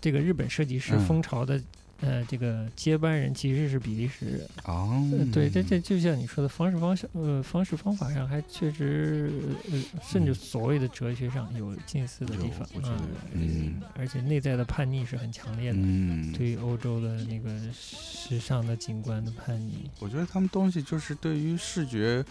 [0.00, 1.60] 这个日本设计师嗯风潮的。
[2.02, 9.32] 呃，这个接班人其实是比利时人，哦呃，对，这这就像你说的方式方式，呃，方式方法上还确实，
[9.72, 13.00] 呃，甚至所谓的哲学上有近似的地方，嗯，
[13.32, 22.22] 嗯而且内在的叛逆是很强烈的，嗯，对于欧洲的那个时尚的景观的叛逆，我觉得他们东西就是对于视觉。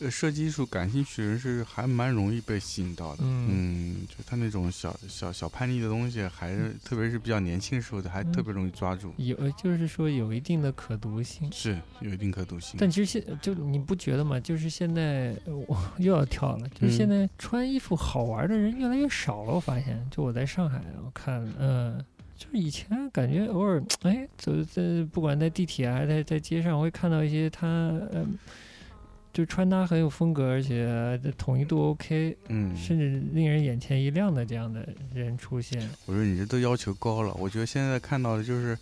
[0.00, 11.50] 呃，设计艺术感兴趣的人是还蛮容易被吸引到的，嗯就他那种小小小叛逆的东西，还是特别是比较年轻时候的，还嗯特别容易抓住，有就是说有一定的可读性。
[11.50, 12.76] 是有一定可读性。
[12.78, 14.38] 但其实现就你不觉得吗？
[14.38, 19.52] 就是现在呃我又要跳了，就是现嗯在穿衣服好玩的人越来越少了。
[19.54, 21.98] 我发现，就我在上海，我看，嗯、
[22.36, 27.66] 就是以前感觉偶尔，哎，走在不管在地铁还是在在街上，会看到一些他，
[28.12, 28.38] 嗯、
[29.36, 35.86] 就穿搭很有风格，而且统一度 OK，嗯，甚至令人眼前一亮的这样的人出现。
[36.06, 38.78] 我说你这都要求高了，我觉得现在看到的就是，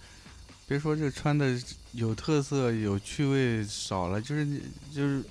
[0.68, 4.60] 别说这穿的有特色、有趣味少了，就是你
[4.92, 5.24] 就是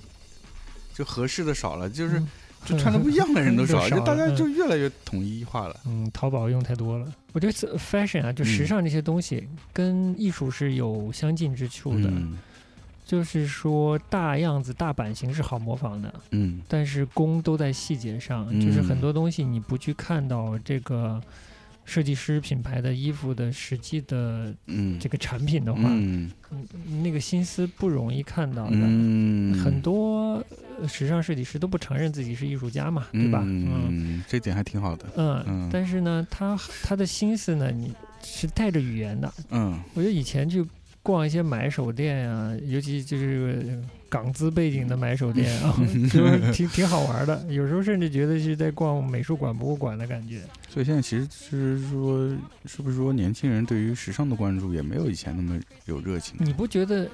[0.92, 2.28] 就合适的少了，就是嗯
[2.66, 5.80] 就穿的不一样的人都少 了，就大家就越来越统一化了。
[5.86, 7.10] 嗯，淘宝用太多了。
[7.32, 12.10] 我觉得 fashion 啊，就时嗯尚这些东西跟艺术是有相近之处的。
[12.10, 12.36] 嗯
[13.04, 18.48] 就是说，大样子、大版型是好模仿的，嗯但是功都在细节上。
[18.60, 21.20] 就是很嗯多东西你不去看到这个
[21.84, 28.76] 设计师品牌的衣服的实际的嗯，这个产品的话，嗯嗯那个心思不容易看到的。
[28.80, 30.42] 嗯，很多
[30.80, 33.40] 呃时尚设计师都不承认自己是艺术家嘛，对吧？
[33.44, 35.04] 嗯嗯，这点还挺好的。
[35.16, 39.30] 嗯，嗯但是呢，他他的心思呢，你是带着语言的。
[39.50, 40.64] 嗯我觉得以前去
[41.04, 45.76] 逛一些买手店啊、尤其就是呃港资背景的买手店啊，
[46.10, 47.44] 就是 挺挺好玩的。
[47.52, 50.40] 有时候甚至觉得是在逛美术馆、博物馆的感觉。
[50.68, 52.26] 所以现在其实是说，
[52.64, 56.36] 是不是说年轻人对于时尚的关注也没有以前那么有热情？
[56.40, 57.06] 你不觉得？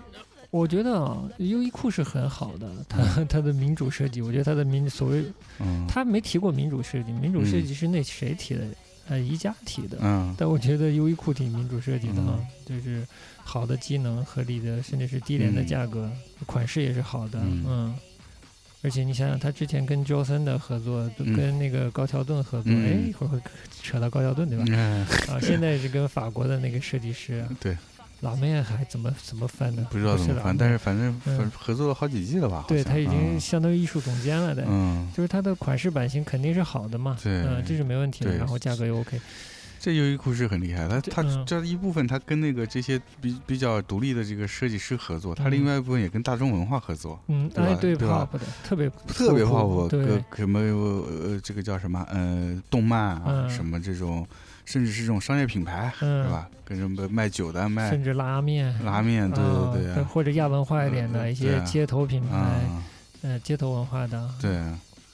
[0.53, 2.98] 我觉得啊，优衣库是很好的，它
[3.29, 5.24] 它的民主设计，我觉得它的民所谓，
[5.61, 8.62] 嗯，他没提过民主设计，民主设嗯计是那谁提的？
[9.11, 9.99] 呃，宜家提的。
[10.01, 10.35] 嗯。
[10.38, 13.07] 但我觉得优衣库挺民主设计的啊，就是
[13.44, 15.66] 好的机能、合理的，甚至是低廉的嗯。
[15.66, 16.11] 价格，
[16.46, 17.64] 款式也是好的，嗯。
[17.66, 17.94] 嗯。
[18.83, 22.87] 而且你想想，他之前跟 Johnson 的合作，跟那个高桥盾合作，嗯。
[22.87, 23.38] 哎，一会儿会
[23.83, 24.64] 扯到高桥盾对吧？
[24.68, 27.77] 嗯， 啊，现在是跟法国的那个设计师，对，
[28.20, 29.87] 老妹还怎么怎么翻呢？
[29.90, 32.64] 不知道怎么翻，但是反正嗯合作了好几季了吧？
[32.68, 33.40] 对他已经嗯。
[33.40, 37.42] 相当于艺术总监了的，嗯，就是他的款式版型肯定是好的嘛，对。
[37.42, 39.18] 嗯，这是没问题的，然后价格又 OK，
[39.78, 45.52] 这优衣库是很厉害，它它嗯这一部分它跟那个这些比比较独立的这个设计师合作，它嗯。
[45.52, 50.04] 另外一部分也跟大众文化合作，嗯，对对对吧？pop 的，特别特别 pop，，对。
[50.28, 53.48] 个什么呃这个叫什么呃动漫啊，嗯。
[53.50, 54.26] 什么这种，
[54.64, 56.25] 甚至是这种商业品牌，嗯。
[56.25, 56.49] 是吧？
[56.64, 60.03] 跟什么卖酒的、卖甚至拉面，拉面，对啊对对。
[60.05, 62.37] 或者亚文化一点的呃一些街头品牌，
[62.68, 62.83] 嗯，
[63.33, 64.61] 呃，街头文化的，对。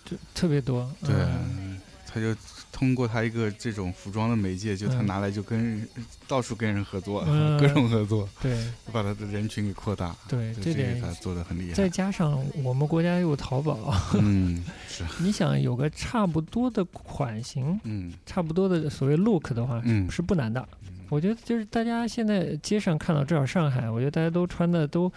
[0.04, 0.88] 就特别多。
[1.04, 2.32] 对嗯，他就
[2.76, 5.06] 通过他一个这种服装的媒介，就他嗯。
[5.06, 5.88] 拿来就跟
[6.28, 7.56] 到处跟人合作，嗯。
[7.58, 8.54] 各种合作，对。
[8.92, 11.72] 把他的人群给扩大，对，这点他做的很厉害。
[11.72, 11.88] 再。
[11.88, 18.12] 加上我们国家有淘宝， 嗯，是，你想有个差不多的款型，嗯。
[18.26, 20.10] 差不多的所谓 look 的话，嗯。
[20.10, 20.68] 是不难的。
[21.08, 25.10] 我觉得就是大家现在街上看到，至少上海，我觉得大家都穿的都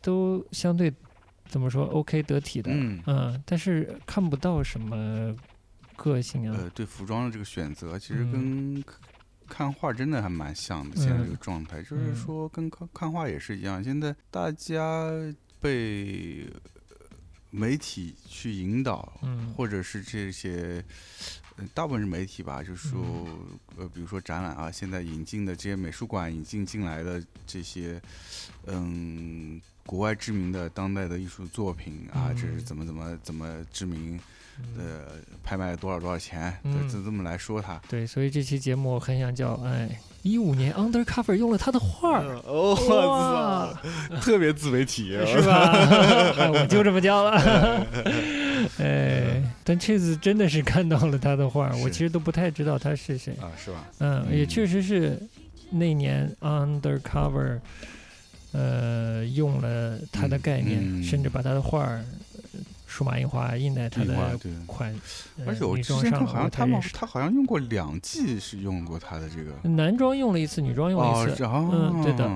[0.00, 0.92] 都相对
[1.48, 2.70] 怎么说 OK 得体的，
[3.06, 5.34] 嗯但是看不到什么
[6.02, 6.56] 个性啊。
[6.58, 8.84] 呃，对服装的这个选择，其实嗯跟
[9.48, 10.96] 看画真的还蛮像的。
[10.96, 13.82] 现在这个嗯状态，就是嗯说跟看看画也是一样。
[13.84, 15.10] 现在大家
[15.60, 16.50] 被
[17.50, 20.82] 媒体去引导，嗯或者是这些，
[21.56, 28.00] 呃大部分是媒体吧，就是说，嗯呃，比如说展览啊，现在引进的这些美术馆引进进来的这些，
[28.66, 34.20] 嗯，国外知名的当代的艺术作品啊，这是嗯怎么怎么怎么知名，嗯
[34.78, 35.00] 呃，
[35.42, 37.80] 拍卖多少多少钱，嗯就就这么来说它。
[37.88, 39.88] 对，所以这期节目我很想叫，哎，
[40.22, 42.74] 一五年 Undercover 用了他的画儿，哦，
[43.08, 43.80] 哇，
[44.20, 45.70] 特别自媒体，是吧？
[46.38, 47.86] 哎我就这么叫了，
[48.78, 49.42] 哎。
[49.64, 53.32] 但这次真的是看到了他的画，我其实都不太知道他是谁。
[53.40, 53.86] 啊，是吧？
[54.00, 55.16] 嗯，也嗯确实是
[55.70, 57.60] 那年 Undercover，
[58.50, 62.31] 呃，用了他的概念，嗯嗯甚至把他的画儿呃
[62.92, 64.14] 数码印花印在他的。
[64.66, 64.94] 款，
[65.38, 72.30] 呃而且我女之前看装上好像他们他好像用过两季是用过他的这个男装用了一次，女装用了哦一次，哦嗯对的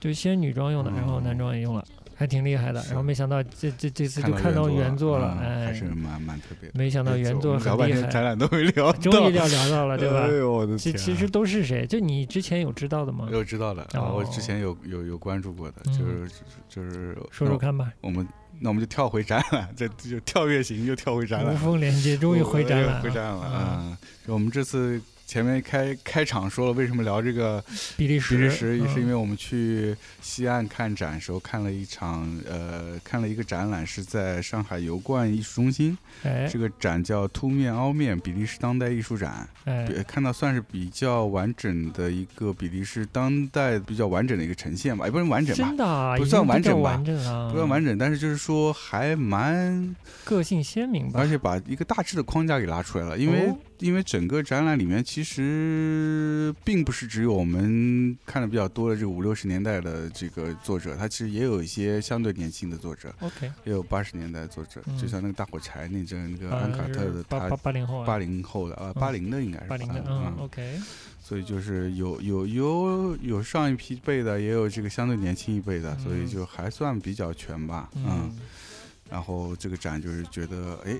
[0.00, 2.82] 就先女装用的，然后男嗯装也用了，还挺厉害的。
[2.88, 6.78] 然后没想到这这这次就看到原作了，嗯哎，还是蛮蛮特别的。
[6.78, 10.28] 没想到哎原作很厉害，天展览都没聊 到，终于聊聊到了，对吧哎？
[10.28, 10.98] 呦我的天啊！
[10.98, 11.86] 其其实都是谁？
[11.86, 13.28] 就你之前有知道的吗？
[13.30, 16.30] 有知道的啊，我之哦前有有有关注过的，嗯就是
[16.68, 17.90] 就是说说看吧。
[18.02, 18.26] 我们
[18.64, 23.02] 那我们就跳回展览，这就跳跃型又跳回展无览，缝连接，终于回展览了。
[23.02, 23.50] 回展了。
[23.76, 27.62] 嗯我们这次前面开开场说了为什么聊这个
[27.96, 36.48] 比利时，比利时，也是因为为我们去西岸看展时候看了一场呃看了一个展览，是在上海油罐艺术中心，哎。
[36.50, 39.48] 这个展叫“凸面凹面比利时当代艺术展”。
[39.66, 39.86] 哎。
[40.06, 45.64] 看到算是比较完整的一个比利时当代比较完整的一个呈现吧，也不能完整吧？
[45.68, 46.90] 真，的啊不算完整吧？
[46.90, 51.20] 完整啊，不算完整，但是就是说还蛮，个性鲜明吧。
[51.20, 51.28] 而。
[51.28, 70.02] 且把一个大致的框架给拉出来了，因为、哦因为整个展览里面其实并不是只有我们看的比较多的这个五六十年代的这个作者，他其实也有一些相对年轻的作者，OK，也有八十年代的作者，嗯就像那个大火柴那阵那个啊安卡特的他八八八零后啊，八零后的啊，嗯八零的应该是八零的
[70.38, 70.80] ，，OK，
[71.22, 78.04] 所以就是有有有有上一批辈的，也有这个相对年轻一辈的，所以嗯就还算比较全吧，嗯。
[78.06, 78.32] 嗯，
[79.10, 80.98] 然后这个展就是觉得哎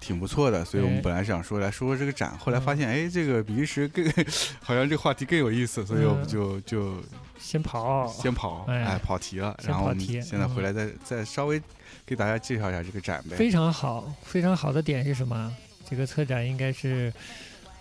[0.00, 1.02] 挺不错的，所以我们哎。
[1.02, 4.04] 本来想说来说说这个展，后来发现哎这个比利时更
[4.62, 6.28] 好像这个话题更有意思，所以我们嗯。
[6.28, 6.96] 就就
[7.38, 8.82] 先跑，先跑哎。
[8.84, 11.60] 哎跑题了，然后我们现在回嗯来再再稍微
[12.06, 13.36] 给大家介绍一下这个展呗。
[13.36, 15.54] 非常好，非常好的点是什么？
[15.88, 17.12] 这个策展应该是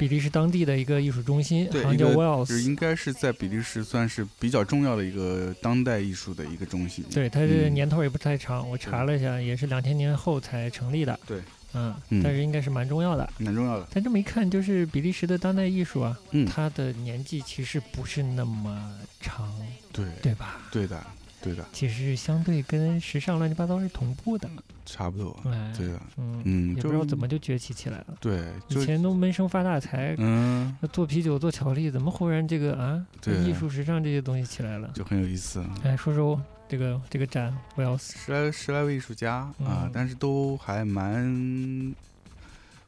[0.02, 7.06] 比利时当地的一个艺术中心，好像叫 Wells，就是应该是在比利时算是比较重要的一个当代艺术的一个中心。
[7.14, 11.20] 对，它这嗯年头也不太长，我查了一下，也是两千年后才成立的。
[11.28, 11.40] 对，
[11.76, 13.30] 嗯，嗯但是应该是蛮重要的。
[13.38, 13.88] 蛮重要的。
[13.94, 19.54] 但这么一看，就是比利时的当代艺术啊，嗯，它的年纪其实不是那么长，
[19.94, 20.62] 对对吧？
[20.72, 21.00] 对的
[21.42, 24.50] 对的，其实相对跟时尚乱七八糟是同步的。
[24.86, 25.40] 差不多。
[25.46, 28.18] 哎，对的，嗯，嗯，也不知道怎么就崛起起来了。
[28.20, 34.92] 对，以前都闷声发大财，嗯，那做啤酒、做巧克力，怎么忽然这个啊，对艺术、时尚这些东西起来了？
[34.94, 35.64] 就很有意思。
[35.84, 41.96] 哎，说说这个这个展，Wells，十来十来位艺术家啊、嗯但是都还蛮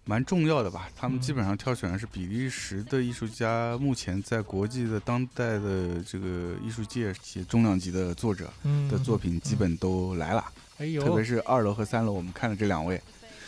[0.06, 0.90] 蛮重要的吧。
[0.96, 1.22] 他们嗯。
[1.22, 8.88] 基本上挑选的是比利时的艺术家，目前在国际的当代的这个艺术界一些重量级的作者嗯。
[8.90, 10.44] 的作品，基本都来了。
[10.80, 13.00] 哎呦，特别是二楼和三楼，我们看的这两位，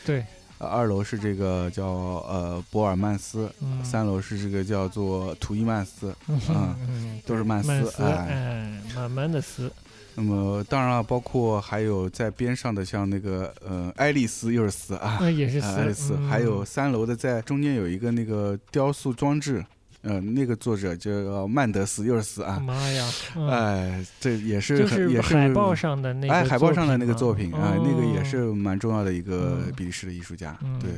[0.05, 0.23] 对，
[0.59, 7.19] 呃，二楼是这个叫呃博尔曼斯，嗯，三楼是这个叫做图伊曼斯，嗯。
[7.25, 7.71] 都是曼斯
[8.03, 8.11] 哎。
[8.29, 9.71] 哎，慢慢的撕，
[10.15, 16.27] 那么当然了，包括还有在边上的像那个呃爱丽丝又是丝啊，那也是啊，爱丽丝，嗯。
[16.29, 19.63] 还有三楼的在中间有一个那个雕塑装置，
[20.03, 23.49] 呃，那个作者叫曼德斯，又是斯啊，妈呀，嗯。
[23.49, 29.73] 哎，这也是很也是海报上的那个，哎海报上的那个作品啊，那个也哦是蛮重要的一个嗯。
[29.75, 30.79] 比利时的艺术家，嗯。
[30.79, 30.91] 对，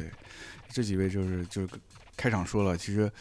[0.70, 1.68] 这几位就是就是
[2.16, 3.12] 开场说了，其实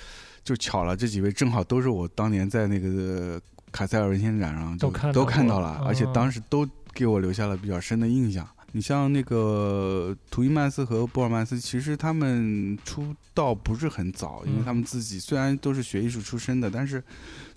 [0.45, 3.41] 就巧了，这几位正好都是我当年在那个
[3.77, 8.49] 卡塞尔文献展上都看到都看到了，而且嗯当时都给我留下了比较深的印象。
[8.73, 17.05] 你像那个图伊曼斯和波尔曼斯，其实他们出道不是很早，因为嗯他们自己虽然都是学艺术出身的，但是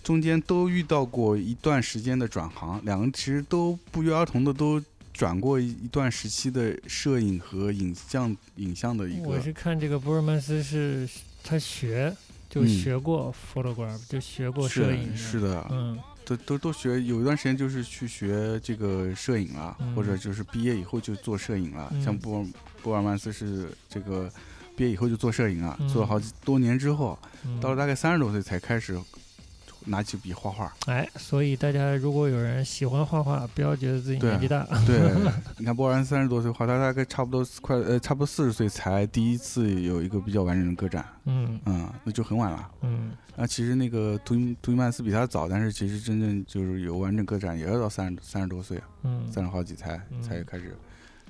[0.02, 4.82] 中间都遇到过一段时间的转行，两个其实都不约而同的都
[5.14, 11.08] 转过一一段时期的摄影和影像影像的一个我是看这个波尔曼斯是
[11.42, 12.14] 他学
[12.50, 12.68] 就嗯。
[12.68, 15.98] 学过 photograph，就学过摄影是是的，嗯
[16.36, 21.88] 都都都学，有一段时间就是去学这个摄影了，嗯或者就是毕业以后就做摄影了。
[21.92, 22.02] 嗯。
[22.02, 22.46] 像波尔
[22.82, 24.30] 波尔曼斯是这个
[24.76, 25.88] 毕业以后就做摄影啊，嗯。
[25.88, 28.98] 做了好几多年之后，嗯，到了大概三十多岁才开始
[29.86, 30.72] 拿起笔画画。
[30.86, 34.98] 哎，所以大家如果有人喜欢画画，不要觉得自己年纪大，对，
[35.58, 42.70] 你看波尔曼斯三十多岁画，他大概差不多快呃差不多四十岁才第一次有一个比较完整的个展，嗯嗯，那就很晚了。
[42.82, 48.84] 嗯啊，其实那个图伊图伊曼斯比他早，但是其实真正就是有完整个展也要到三十三十多岁啊。
[49.04, 50.76] 嗯，三十好几才嗯才开始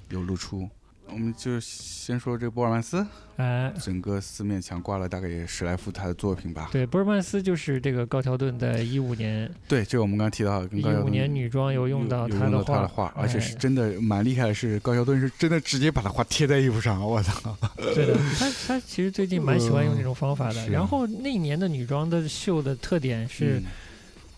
[0.08, 0.68] 有露出。
[1.12, 3.06] 我们就先说这个波尔曼斯，
[3.36, 6.68] 哎，整个四面墙挂了大概也十来幅他的作品吧。
[6.72, 17.56] 对，波尔曼斯就是这个高桥盾在一五年，对，这个我们刚刚提到，跟一五年女装有用到他的画，画，而且是哎真的蛮厉害的，是高桥盾是真的直接把他画贴在衣服上，我操！
[17.76, 20.54] 对的，他他其实最近蛮喜欢用这种方法的。
[20.64, 23.64] 是然后那一年的女装的秀的特点是，嗯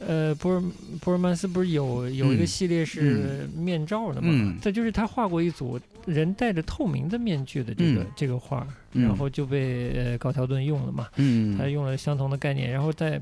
[0.06, 0.62] 呃，波尔
[1.00, 4.28] 波尔曼斯不是有有一个嗯系列是面罩的嘛？
[4.32, 11.08] 嗯这就是他画过一组人戴着透明的面具的这个、嗯这个画，嗯然后就被呃高桥盾用了嘛。
[11.16, 13.20] 嗯，他用了相同的概念，然后在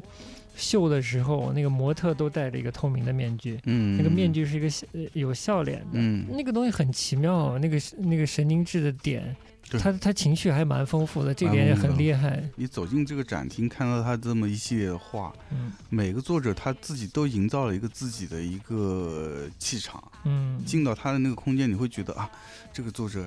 [0.61, 5.87] 秀的时候，那个模特都戴着一个透明的面具，嗯那个面具是一个有笑脸的。
[5.95, 9.35] 嗯那个东西很奇妙，那个那个神经质的点，
[9.73, 12.43] 他他情绪还蛮丰富的，这点也很厉害。
[12.57, 20.03] 你走进这个展厅，看到他这么一系列的画，嗯每个作者他自己都营造了一个自己的一个气场。
[20.25, 22.31] 嗯，进到他的那个空间，你会觉得啊，
[22.73, 23.27] 这个作者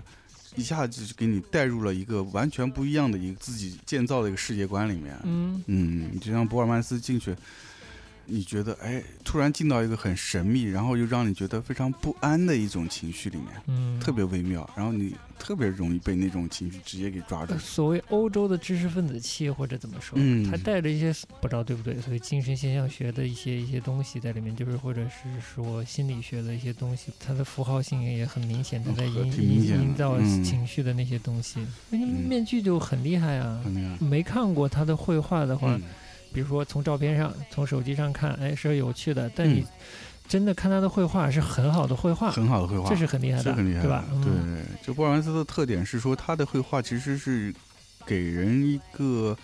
[0.55, 5.17] 一下子就给你带入了一个完全不一样的一个自己建造的一个世界观里面。
[5.23, 7.35] 嗯嗯，就像博尔曼斯进去，
[8.25, 17.53] 你觉得哎，突然进到一个很神秘，然后又让你觉得非常不安的一种情绪里面，嗯，特别微妙，然后你特别容易被那种情绪直接给抓住。
[17.53, 17.59] 呃。
[17.59, 20.49] 所谓欧洲的知识分子气，或者怎么说，嗯。
[20.49, 30.43] 他带着一些不知道对不对，所以精神现象学的一些一些东西在里面，就是或者是说心理学的一些东西，它的符号性也很明显，它在嗯营营造嗯。
[30.43, 31.59] 情绪的那些东西，
[31.89, 33.61] 面具就很厉害啊。
[33.99, 35.81] 没看过他的绘画的话，嗯
[36.33, 39.29] 比如说从照片上、从手机上看，哎，是有趣的。
[39.35, 39.65] 但嗯你
[40.27, 44.05] 真的看他的绘画是很好的绘画，很好的绘画，这是很厉害的，这很厉害吧？
[44.11, 47.53] 嗯、对，就波尔曼斯的特点是说，他的绘画其实是
[48.05, 49.37] 给人一个，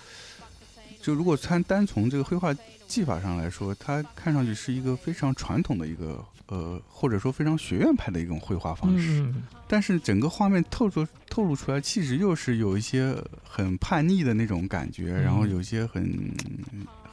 [1.01, 2.55] 就如果单单从这个绘画
[2.87, 16.33] 技法上来说，它看上去是一个非常传统的一个呃，或者说非常学院派的一种绘画方式，嗯但是整个画面透出透露出来气质又是有一些很叛逆的那种感觉，然后嗯有一些很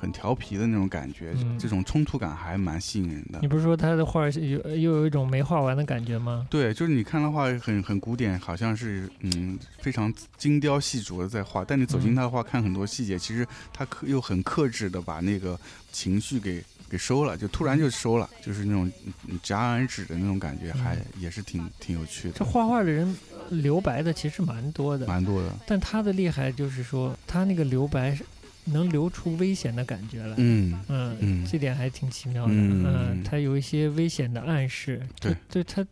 [0.01, 3.49] 很调皮的那种感觉，嗯这种冲突感还蛮吸引人的你。
[3.49, 6.47] 不是说他的画是有又有一种没画完的感觉吗？
[6.49, 15.61] 对，就是你看的话很很古典，好像是嗯非常精雕细琢的在画，但你走进嗯他的画，看很多细节，其实他克又很克制的把那个
[15.93, 18.91] 情绪给给收了，就突然就收了，就是那种
[19.27, 23.17] 嗯戛然而止的那种感觉，还也是挺挺有趣的，这画画的人
[23.51, 25.53] 呃留白的其实蛮多的，蛮多的。
[25.67, 28.25] 但他的厉害就是说他那个留白是
[28.65, 30.35] 能留出危险的感觉来。
[30.39, 32.53] 嗯嗯嗯这点还挺奇妙的。
[32.53, 35.87] 嗯嗯，他有一些危险的暗示，对他对他，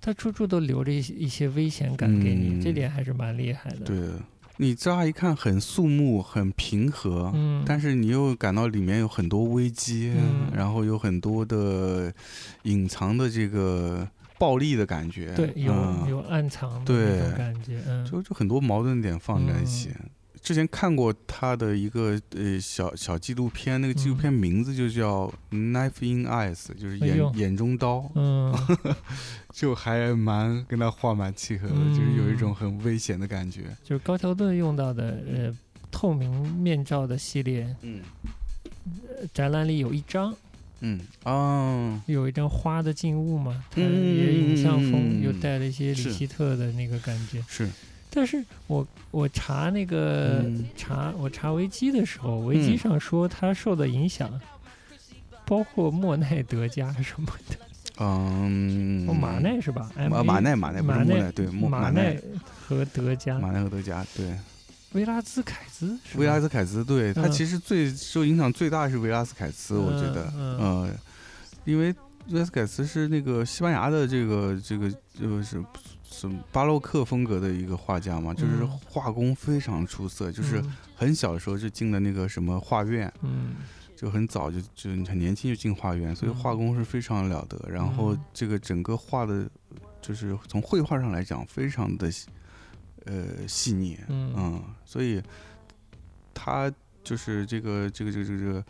[0.00, 3.84] 他处处都留着一些一些危险感给你，嗯这点还是蛮厉害的。
[3.84, 4.20] 对的，
[4.58, 12.12] 你乍一看很肃穆、很平和，嗯，但是你又感到里面有很多危机，嗯然后有很多的
[12.64, 14.06] 隐藏的这个
[14.36, 15.32] 暴力的感觉。
[15.34, 19.90] 对有、嗯有暗藏的对那种感觉，嗯，就就很多矛盾点放在一起。
[20.48, 28.50] 之前看过他的一个呃小小纪录片，那个纪录片名字就叫《Knife in Eyes》，就是眼、眼中刀，嗯。
[29.52, 31.94] 就还蛮跟他画蛮契合的，嗯。
[31.94, 33.64] 就是有一种很危险的感觉。
[33.84, 35.54] 就是高桥盾用到的呃
[35.90, 38.00] 透明面罩的系列，嗯。
[38.86, 40.34] 呃展览里有一张。
[40.80, 47.44] 嗯哦，有一张花的静物嘛，它影像风，嗯又带了一些里希特的那个感觉。
[47.46, 47.68] 是
[48.10, 50.64] 但是我我查那个、嗯。
[50.76, 52.78] 查我查维基的时候，维基嗯。
[52.78, 54.30] 上说他受的影响，
[55.44, 57.56] 包括莫奈、德加什么的。
[58.00, 59.90] 嗯，哦，马奈是吧？
[59.96, 62.14] 啊马奈马奈不马奈是莫奈，对莫马奈。
[62.14, 62.20] 奈
[62.66, 64.36] 和德加，马奈和德加对。
[64.92, 67.30] 维拉兹凯兹是，维拉斯凯兹，对他嗯。
[67.30, 70.58] 其实最受影响最大的是维拉斯凯兹，我觉得，嗯。
[70.58, 70.90] 呃，
[71.64, 71.94] 因为
[72.30, 75.62] 维拉斯凯兹是那个西班牙的这个这个就是
[76.18, 78.80] 什么巴洛克风格的一个画家嘛，就是嗯。
[78.84, 80.76] 画工非常出色，就是嗯。
[80.96, 83.54] 很小的时候就进了那个什么画院，嗯。
[83.94, 86.34] 就很早就就很年轻就进画院，所以嗯。
[86.34, 87.56] 画工是非常了得。
[87.70, 88.20] 然后嗯。
[88.34, 89.48] 这个整个画的，
[90.02, 92.10] 就是从绘画上来讲，非常的
[93.04, 94.34] 呃细腻，嗯。
[94.36, 95.22] 嗯，所以
[96.34, 96.72] 他
[97.08, 98.64] 就是这个这个这个这个这个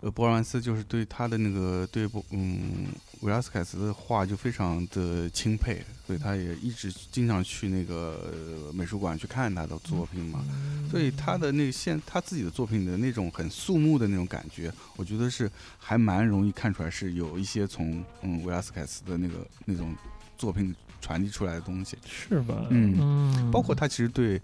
[0.00, 2.86] 呃博尔万斯就是对他的那个对博嗯
[3.20, 10.42] 维拉斯凯斯的画就非常的钦佩，所以他也一直经常去那个、呃美术馆去看他的作品嘛。
[10.90, 19.94] 所以他的那个现他自己的作品的那种很肃穆的那种感觉，我觉得是还蛮容易看出来是有一些从嗯维拉斯凯斯的那个那种
[20.38, 21.98] 作品传递出来的东西。
[22.06, 22.66] 是吧？
[22.70, 24.42] 嗯嗯，包括他其实对呃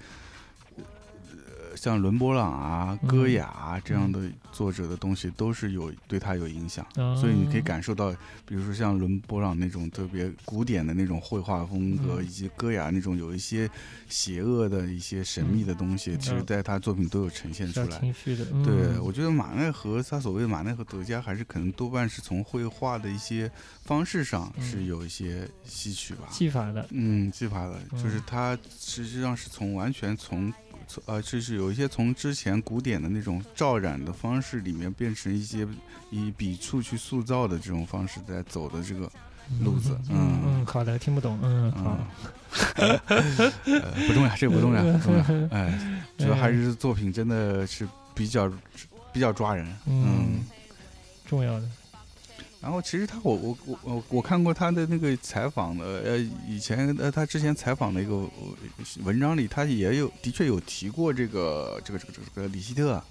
[1.81, 3.09] 像伦勃朗啊、嗯。
[3.09, 4.21] 戈雅啊这样的
[4.53, 6.85] 作者的东西，都是有对他有影响。
[6.97, 8.13] 啊所以你可以感受到，
[8.45, 12.25] 比如说像伦勃朗那种特别古典的那种绘画风格，嗯。
[12.25, 13.69] 以及戈雅那种有一些
[14.11, 17.99] 邪恶的一些神秘的东西，嗯其实在他作品都有呈现出来。
[17.99, 19.03] 情绪的，对，嗯。
[19.03, 23.51] 我觉得马奈和他所谓的马奈和德加，还是可能多半是从绘画的一些
[23.85, 24.63] 方式上嗯。
[24.63, 26.29] 是有一些吸取吧。
[26.31, 30.53] 技法的，嗯，技法的，就是嗯他实际上是从完全，从
[31.07, 35.67] 呃，就是有一些从之前古典的那种照染的方式里面，变成一些
[36.11, 39.11] 以笔触去塑造的这种方式在走的这个，
[39.63, 41.99] 路子嗯好的，听不懂，嗯，好。
[42.77, 43.01] 嗯，，
[43.81, 45.25] 呃，不重要，这个不重要，不重要，
[45.57, 48.51] 哎，主要还是作品真的是比较
[49.13, 50.45] 比较抓人，嗯嗯，
[51.27, 51.69] 重要的，
[52.61, 58.31] 然后其实他我我我我我看过他的那个采访的，呃，以前呃他之前采访的一个呃
[59.03, 63.05] 文章里，他也有的确有提过这个这个这个这个这个李希特啊、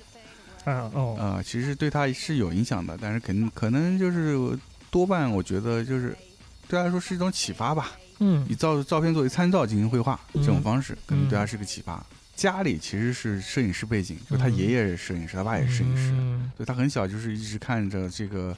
[0.65, 4.37] 啊哦，呃其实对他是有影响的，但是肯定可能就是
[4.91, 6.15] 多半我觉得就是
[6.67, 8.45] 对他来说是一种启发吧，嗯。
[8.47, 10.43] 以照照片作为参照进行绘画嗯。
[10.43, 12.05] 这种方式，可能对他嗯是个启发。
[12.35, 14.55] 家里其实是摄影师背景，就他嗯。
[14.55, 16.51] 爷爷是摄影师，他爸也是摄影师，嗯。
[16.55, 18.55] 对他很小就是一直看着这个，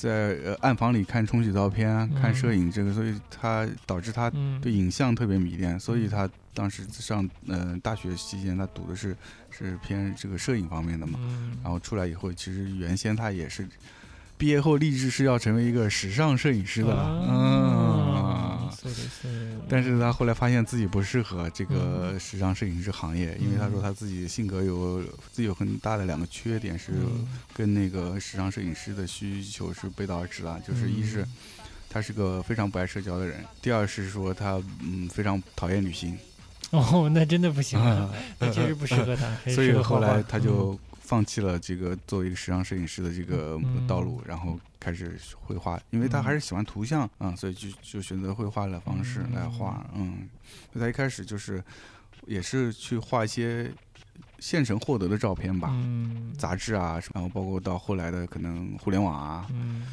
[0.00, 9.14] 在呃暗房里看冲洗照片啊，看嗯摄影这个，所以他导致他嗯，对影像特别迷恋，所以他当时上呃大学期间他读的是
[9.50, 13.68] 是偏这个摄影方面的嘛，嗯，然后出来以后，其实原先他也是
[14.38, 17.26] 毕业后立志是要成为一个时尚摄影师的，啊。
[17.28, 18.29] 嗯。
[18.79, 19.27] そうです
[19.69, 25.01] 但是他后来发现自己不适合这个嗯时尚摄影师行业，因为他说他自己性格有
[25.31, 31.27] 自己有很大的两个缺点是嗯跟那个时尚摄影师的需求是背道而驰的，就是一是嗯
[31.89, 36.17] 他是个非常不爱社交的人，第二是说他嗯非常讨厌旅行，
[36.71, 40.77] 哦，那真的不行啊啊，那确实不适合他， 还是所以适合画画后来他就
[41.10, 50.28] 放弃了这个作为一个时尚摄影师的这个嗯道路，然后开始绘画，因为他还是喜欢图像啊、所以就就选择绘画的方式来画，嗯，
[50.72, 51.60] 所以他一开始就是
[52.26, 53.72] 也是去画一些
[54.38, 55.70] 现成获得的照片吧。
[55.72, 56.32] 嗯。
[56.38, 59.88] 杂志啊，然后包括到后来的可能互联网啊，嗯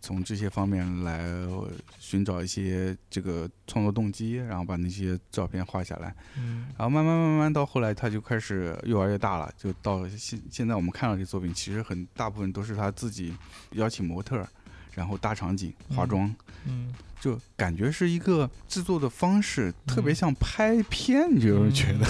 [0.00, 1.68] 从这些方面来呃
[1.98, 6.14] 寻找一些这个创作动机，然后把那些照片画下来。
[6.36, 13.34] 嗯然后慢慢慢慢到后来，他就开始越玩越大了，就到现现在我们看到这作品，其实很大部分都是他自己
[13.72, 14.46] 邀请模特，
[14.94, 16.34] 然后搭场景、化妆，
[16.66, 22.06] 嗯，就感觉是一个制作的方式，特别嗯像拍片，你就觉得。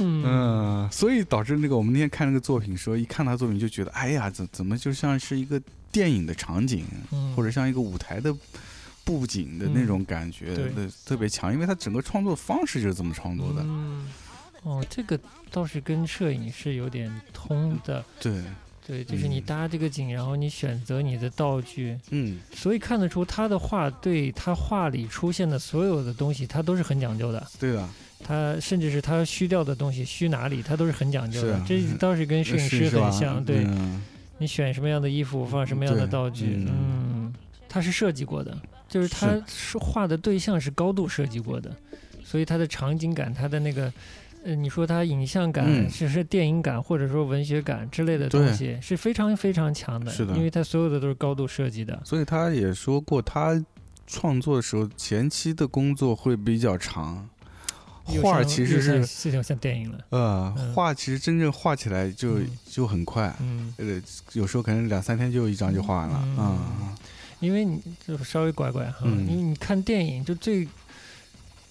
[0.00, 5.60] 嗯嗯，所以导致那个我们那天看那个作品时候，一看他作品就觉得，哎呀，怎怎么就像是一个
[5.90, 7.34] 电影的场景，嗯。
[7.34, 8.34] 或者像一个舞台的
[9.04, 10.70] 布景的那种感觉对。
[10.70, 13.62] 的特别强，因为他整个创作方式就是这么创作的。
[13.64, 14.06] 嗯，
[14.62, 15.18] 哦，这个
[15.50, 18.04] 倒是跟摄影是有点通的。
[18.20, 18.42] 对，
[18.86, 27.46] 对，就是你嗯搭这个景，然后你选择你的道具，嗯，所以看得出他的画对他画里出现的所有的东西，他都是很讲究的。
[27.58, 27.88] 对的，
[28.22, 31.54] 他甚至是他虚掉的东西虚哪里，他都是很讲究的。
[31.54, 31.64] 啊。
[31.66, 33.42] 这倒是跟摄影师很像。
[33.42, 34.02] 对、嗯
[34.38, 37.34] 你选什么样的衣服，放什么样的道具，嗯嗯，
[37.68, 38.56] 他是设计过的，
[38.88, 41.70] 就是他是画的对象是高度设计过的，
[42.24, 43.92] 所以他的场景感，他的那个。
[44.44, 50.12] 呃，你说他影像感，嗯是是电影感，或者说文学感之类的东西，是非常非常强的。
[50.12, 52.00] 是的因为他所有的都是高度设计的。
[52.04, 53.62] 所以他也说过，他
[54.06, 57.28] 创作的时候前期的工作会比较长，
[58.22, 59.98] 画其实是是像像电影了。
[60.10, 64.02] 呃，嗯画其实真正画起来就嗯就很快，嗯，呃，
[64.32, 66.96] 有时候可能两三天就一张就画完了，嗯嗯
[67.40, 70.66] 因为你就稍微拐拐哈，嗯因为你看电影就最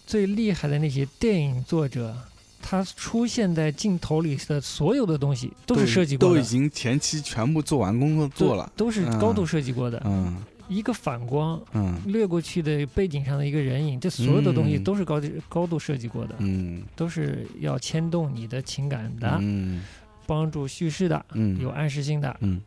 [0.06, 2.16] 最厉害的那些电影作者，
[2.62, 10.02] 他出现在镜头里的所有的东西都是设计过的，都已经前期全部做完工作做了，都是高度设计过的。
[10.06, 10.38] 嗯
[10.68, 11.98] 一个反光嗯。
[12.06, 14.84] 掠过去的背景上的一个人影，这所有的东西嗯。
[14.84, 16.84] 都是高度高度设计过的，嗯。
[16.96, 19.84] 都是要牵动你的情感的，嗯。
[20.26, 21.60] 帮助叙事的，嗯。
[21.60, 22.36] 有暗示性的。
[22.42, 22.62] 嗯。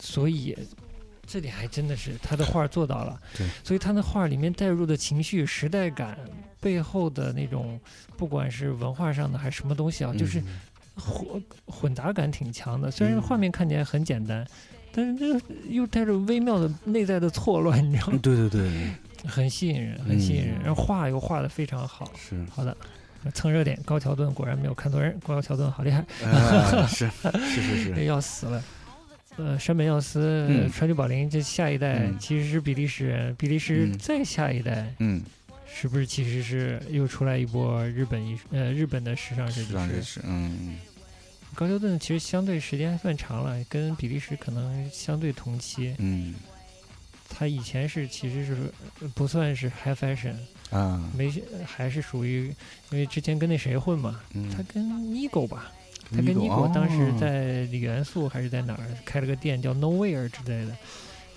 [0.00, 0.56] 所以
[1.26, 3.20] 这点还真的是他的画做到了。
[3.36, 6.18] 对，所以他的画里面带入的情绪、时代感
[6.60, 7.78] 背后的那种，
[8.16, 10.44] 不管是文化上的还是什么东西啊，就是嗯。
[10.98, 12.90] 混混杂感挺强的。
[12.90, 14.44] 虽然嗯画面看起来很简单，
[14.98, 18.18] 但是这又带着微妙的内在的错乱，你知道吗？
[18.20, 18.68] 对对对，
[19.24, 20.56] 很吸引人，很吸引人。
[20.58, 22.10] 嗯然后画又画的非常好。
[22.16, 22.76] 是，好的。
[23.32, 27.08] 蹭热点，高桥盾果然没有看错人，高桥盾好厉害，哎是
[27.46, 28.62] 是是是，要死了。
[29.36, 35.22] 呃，山本耀司、嗯川久保玲这下一代嗯其实是比利时人，比利时嗯再下一代嗯，
[35.72, 39.66] 是不是其实是又出来一波日本艺术呃日本的时尚设计师？
[39.66, 40.76] 时尚这是，嗯
[41.58, 45.92] 高修顿其实相对时间还算长了，跟比利时可能相对同期。
[45.98, 46.36] 嗯
[47.28, 48.56] 他以前是其实是
[49.00, 50.36] 呃不算是 high fashion，
[50.70, 51.28] 啊，没
[51.66, 52.54] 还是属于，
[52.92, 55.72] 因为之前跟那谁混嘛，嗯，他跟 Nigo 吧，
[56.12, 60.76] 他跟 Nigo，Nigo 当时哦在李元素还是在哪儿开了个店叫 Nowhere 之类的，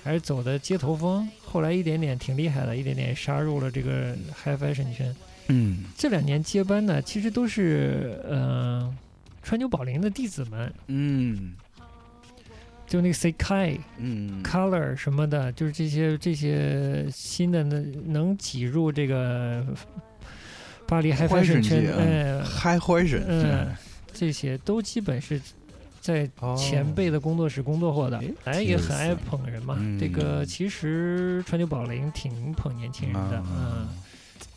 [0.04, 1.28] 还是走的街头风。
[1.44, 5.16] 后来一点点挺厉害的，一点点杀入了这个 high fashion 圈。
[5.48, 8.98] 嗯这两年接班的，其实都是嗯、呃
[9.42, 11.54] 川久保玲的弟子们，嗯。
[12.88, 14.44] 就那个 Sekai、嗯。
[14.44, 19.66] Color 什么的，就是这些这些新的能能挤入这个
[20.86, 23.68] 巴黎 high Fashion 圈界，啊呃，，High Fashion，嗯，
[24.12, 25.42] 这些都基本是
[26.02, 29.78] 在哦前辈的工作室工作过的，本来也很爱捧人嘛。
[29.80, 29.98] 嗯。
[29.98, 33.46] 这个其实川久保玲挺捧年轻人的，啊。
[33.48, 33.88] 嗯，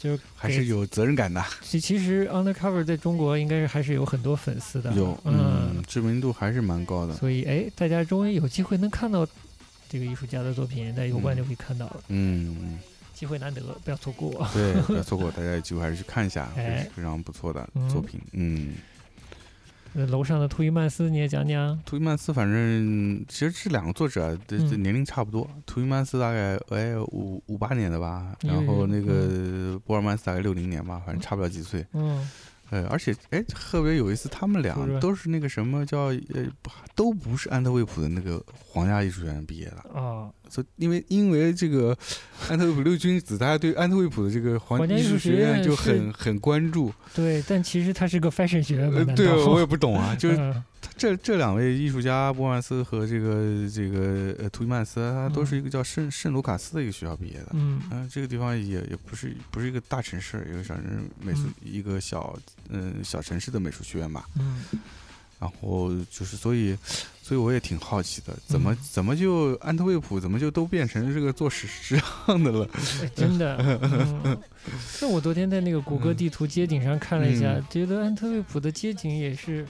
[0.04, 9.26] 就是还是有责任感的，其其实 Undercover 在中国应该是还是有很多粉丝的，有，嗯，知名度还是蛮高的，所以哎，大家终于有机会能看到
[9.88, 12.78] 这个艺术家的作品，在油罐就可以看到了，嗯嗯。
[13.14, 14.44] 机会难得，不要错过。
[14.52, 16.82] 对，不要错过， 大家有机会还是去看一下，哎。
[16.82, 17.88] 非非常不错的嗯。
[17.88, 18.20] 作品。
[18.32, 18.93] 嗯，那
[19.94, 24.82] 楼上的图伊曼斯你也讲讲，图伊曼斯反正其实这两个作者啊这这嗯。
[24.82, 31.86] 年龄差不多，图伊曼斯大概哎五五八年的吧，然后那个波尔曼斯大概六零年吧，反正差不了几岁。
[31.92, 32.28] 嗯。
[32.70, 36.46] 呃，而且哎特别有意思，他们俩都是那个什么叫呃
[36.94, 41.96] 都不是安特卫普的那个皇家艺术学院毕业的，啊，所以因为因为这个
[42.48, 46.92] 安特卫普六君子，大家对安特卫普的这个皇皇家艺术学院院就是很很关注。
[47.14, 50.62] 对，但其实它是个 fashion 学院，呃，对，我也不懂啊，就 是嗯
[50.96, 57.48] 这这两位艺术家波曼斯和这个这个呃图伊曼斯，他都是一个叫圣圣卢卡斯的一个学校毕业的。
[57.54, 60.84] 嗯嗯、这个地方也也不是不是一个大城市，一个小城
[61.20, 62.38] 美术、嗯一个小
[62.68, 64.28] 嗯、小城市的美术学院吧。
[64.38, 64.62] 嗯
[65.40, 66.76] 然后就是所以
[67.26, 72.68] 所以我也挺好奇的，怎么、嗯怎么就安特卫普怎么就都变成这个做时时尚的了？
[73.02, 73.56] 哎真的。
[74.24, 74.36] 嗯
[75.00, 79.66] 那我昨天在那个谷歌地图街景上看了一下，嗯觉得安特卫普的街景也是。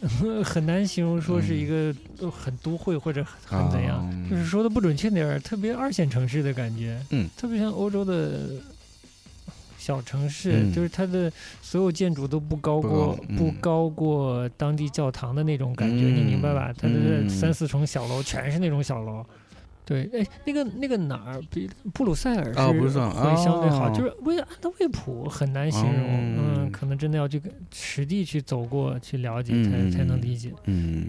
[0.44, 8.48] 很难形容说是一个呃很都会或者很很怎样，啊就是说的不准确点儿，特别二线城市的感觉，嗯，特别像欧洲的
[9.88, 10.72] 小城市，嗯。
[10.72, 11.32] 就是它的
[11.62, 16.70] 所有建筑都不高不过不高过当地教堂的那种感觉，你明白吧？
[16.76, 19.24] 它的嗯三四重小楼全是那种小楼。
[19.86, 23.92] 对，哎，那个那个哪儿比布鲁塞尔是会相对好，哦。
[23.96, 27.40] 就是威安特卫普很难形容，嗯嗯，可能真的要去
[27.72, 30.52] 实地去走过去了解嗯才才能理解。
[30.66, 31.06] 嗯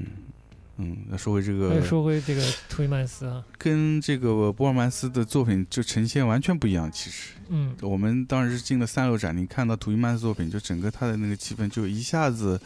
[0.81, 6.89] 嗯，那说回这个说回这个图伊曼斯啊，跟这个波尔曼斯的作品就呈现完全不一样。
[6.89, 12.57] 其实嗯我们当时进了三楼展，你看到图伊曼斯作品，就整个他的那个气氛就一下子，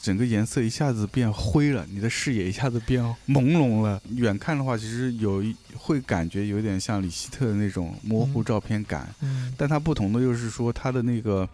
[0.00, 4.00] 整个颜色一下子变灰了，你的视野一下子变朦胧了。
[4.14, 11.46] 远看的话，其实有一会感觉有点像李希特的那种模糊嗯照片感，嗯但它不同的又是说它的那个。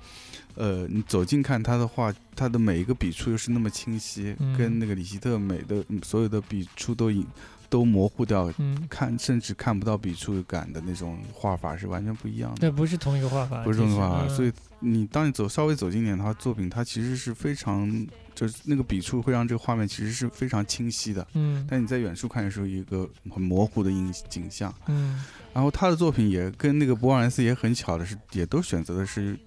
[0.57, 7.27] 呃，你走近看他的话，它的每一个笔触又是那么清晰，嗯跟那个里希特美的嗯所有的笔触都隐
[7.69, 14.29] 都模糊掉，嗯，看甚至看不到笔触感的那种画法是完全不一样的，那不是同一个画法，不是同一个画法。
[14.29, 21.27] 所以你当你走稍微走近一点的话，作品它其实是非常就是那个笔触会让这个画面其实是非常清晰的。
[21.35, 24.73] 嗯但你在远处看的时候，一个很模糊的影景象。
[24.87, 29.39] 嗯然后他的作品也跟那个博尔恩斯也很巧的是，也都选择的是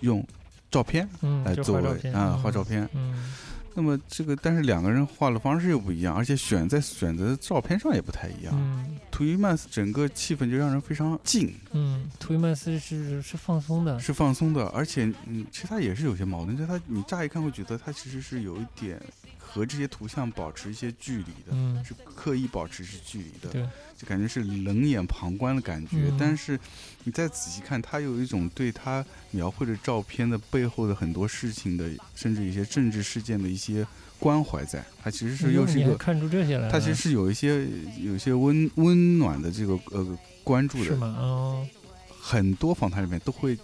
[0.00, 0.24] 用
[0.70, 3.32] 照片嗯，来作为啊画照片，嗯。
[3.78, 8.54] 那么这个但是两个人画的方式又不一样，而且选在选择的照片上也不太一样。
[8.56, 8.98] 嗯。
[9.10, 18.98] 图伊曼斯整个气氛就让人非常静，嗯，图伊曼斯是是放松的，是放松的，而且嗯，其实他也是有些矛盾，就他你乍一看会觉得他其实是有一点
[19.56, 25.96] 和这些图像保持一些距离的，嗯，是刻意保持是距离的，就感觉是冷眼旁观的感觉。
[26.10, 26.60] 嗯但是
[27.04, 33.86] 你再仔细看，他有一种对他描绘的照片的背后的很多事情的，甚至一些政治事件的一些
[34.18, 35.96] 关怀在，他其实是又是一个。
[35.96, 37.66] 看出这些来了，它其实是有一些
[37.98, 41.16] 有一些温温暖的这个呃关注的，是吗？
[41.18, 41.66] 哦，
[42.20, 43.56] 很多访谈里面都会，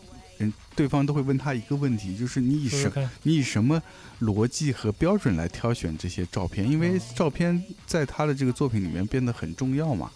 [0.43, 3.82] 人对方都会问他一个问题，就是你以什你以什么
[4.20, 6.70] 逻辑和标准来挑选这些照片？
[6.70, 10.11] 因为哦照片在他的这个作品里面变得很重要嘛。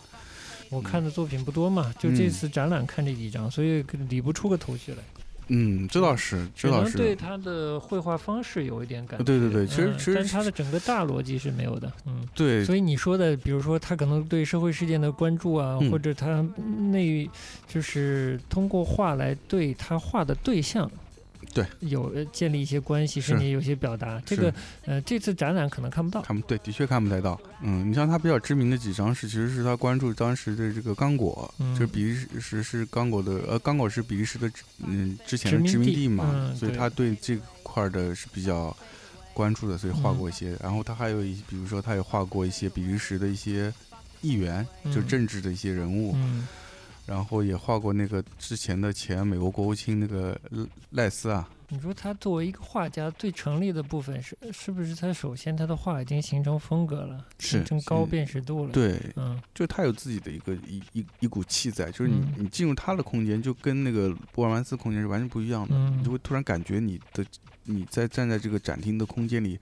[0.69, 4.99] 我看的作品不多嘛，就这嗯次展览看这几张，所以理不出个头绪来，
[5.49, 7.15] 嗯，这倒是，这倒能对。
[7.15, 9.25] 他的绘画方式有一点感觉。
[9.25, 12.27] 对对对其实嗯其实但他的整个大逻辑是没有的，嗯。
[12.35, 16.45] 对，所以你说的，比如说他可能对社会事件的关注啊，嗯或者他
[16.91, 17.29] 那
[17.69, 20.91] 就是通过画来对他画的对象
[21.57, 24.21] 对有呃建立一些关系，甚至有些表达。
[24.27, 24.53] 这个
[24.85, 26.21] 呃，这次展览可能看不到。
[26.21, 27.41] 看不对，的确看不太到。
[27.63, 34.51] 嗯，你像他比较知名的几张是，其实是他关注当时的这个刚果，嗯就是比利时是刚果的，呃，刚果是比利时的
[34.85, 38.77] 嗯之前的殖殖民地嘛，嗯所以他对这块儿的是比较
[39.33, 40.55] 关注的，所以画嗯过一些。
[40.63, 43.73] 然后他还有一，比如说他也画过一些比利时的一些
[44.21, 46.47] 议员，就嗯政治的一些人物，嗯
[47.07, 50.39] 然后也画过那个之前的前美国国务卿那个
[50.91, 59.41] 赖斯啊，你说他作为一个画家，最成立的部分是是不是他首先他的画已经形成风格了，形成高辨识度了？，对，嗯。
[59.55, 62.35] 就他有自己的一个一一一股气在，就是你、嗯。
[62.39, 67.25] 你进入他的空间，就跟那个波尔曼斯空间是完全不一样的，嗯你就会突然感觉你的
[67.65, 69.59] 你在站在这个展厅的空间里，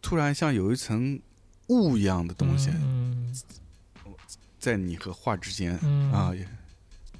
[0.00, 1.20] 突然像有一层
[1.68, 3.34] 雾一样的东西嗯
[4.62, 6.12] 在你和画之间、嗯。
[6.12, 6.46] 啊，也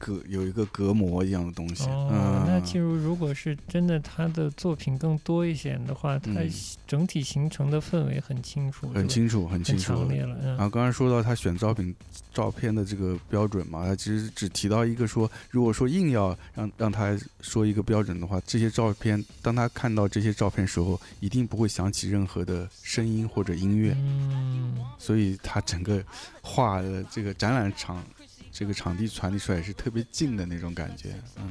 [0.02, 6.50] 隔有一个隔膜一样的东西，哦，嗯，那进入如果是真的他的作品更多一些的话，它嗯。
[6.88, 9.94] 整体形成的氛围很清楚，很清楚，很清很楚。
[9.94, 10.36] 强烈了。
[10.42, 10.48] 嗯。
[10.48, 11.94] 然后刚才说到他选照片
[12.34, 24.76] 照片的这个标准嘛，他其实只提到一个说，如果说硬要让让他说一个标准的话，这些照片当他看到这些照片时候，一定不会想起任何的声音或者音乐，嗯。
[24.98, 26.04] 所以他整个
[26.42, 28.04] 画的这个展览场
[28.52, 31.48] 这个场地传递出来是特别近的那种感觉，嗯，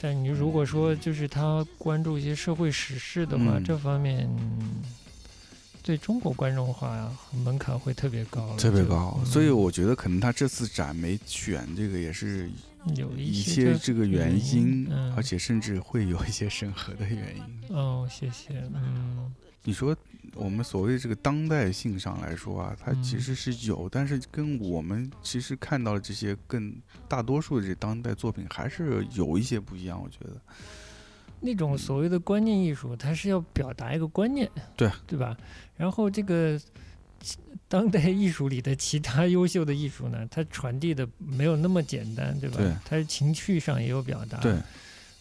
[0.00, 3.64] 但你如果说就是他关注一些社会时事的话，嗯。
[3.64, 4.28] 这方面
[5.82, 7.12] 对中国观众的话
[7.44, 12.48] 门槛会特别高特别高，嗯所以我觉得可能他这次展没选这个也是
[12.94, 15.12] 有一些些这个原因，嗯。
[15.16, 17.76] 而且甚至会有一些审核的原因。
[17.76, 19.32] 哦，谢谢，嗯
[19.66, 19.94] 你说
[20.34, 26.72] 我们所谓这个当代性上来说啊，它嗯其实是有，但是跟我们其实看到的这些更
[27.08, 30.40] 大多数的这当代作品还是有一些不一样，我觉得。
[31.40, 35.36] 那种所谓的观念艺术，它是要表达一个观念，对对吧？
[35.76, 36.58] 然后这个
[37.68, 42.56] 当代艺术里的其他优秀的艺术呢，它传递的没有那么简单，对吧？
[42.58, 44.56] 对它是情绪上也有表达，对，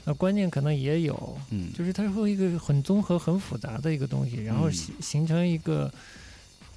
[0.06, 5.92] 那观念可能也有，嗯，就是它会一个很综合、很复杂的一个东西，然后嗯形形成一个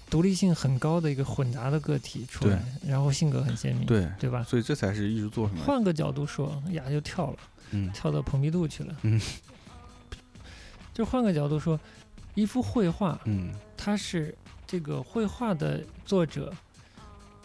[0.09, 4.43] 独立性很高的一个混杂的个体出来，然后性格很鲜明，对，对吧？
[4.43, 5.63] 所以这才是一直做什么。
[5.63, 7.39] 换个角度说，呀就跳了。
[7.71, 8.97] 嗯跳到蓬皮杜去了。
[9.03, 9.21] 嗯，
[10.95, 11.79] 就换个角度说，
[12.35, 14.35] 一幅绘画，嗯它是
[14.67, 16.51] 这个绘画的作者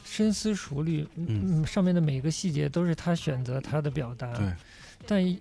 [0.05, 4.31] 深思熟虑，嗯嗯，上面的每个细节都是他选择他的表达。
[4.33, 4.53] 对，
[5.05, 5.37] 但一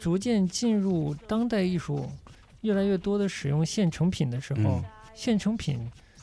[0.00, 2.10] 逐渐进入当代艺术，
[2.62, 4.84] 越来越多的使用现成品的时候，嗯。
[5.14, 5.78] 现成品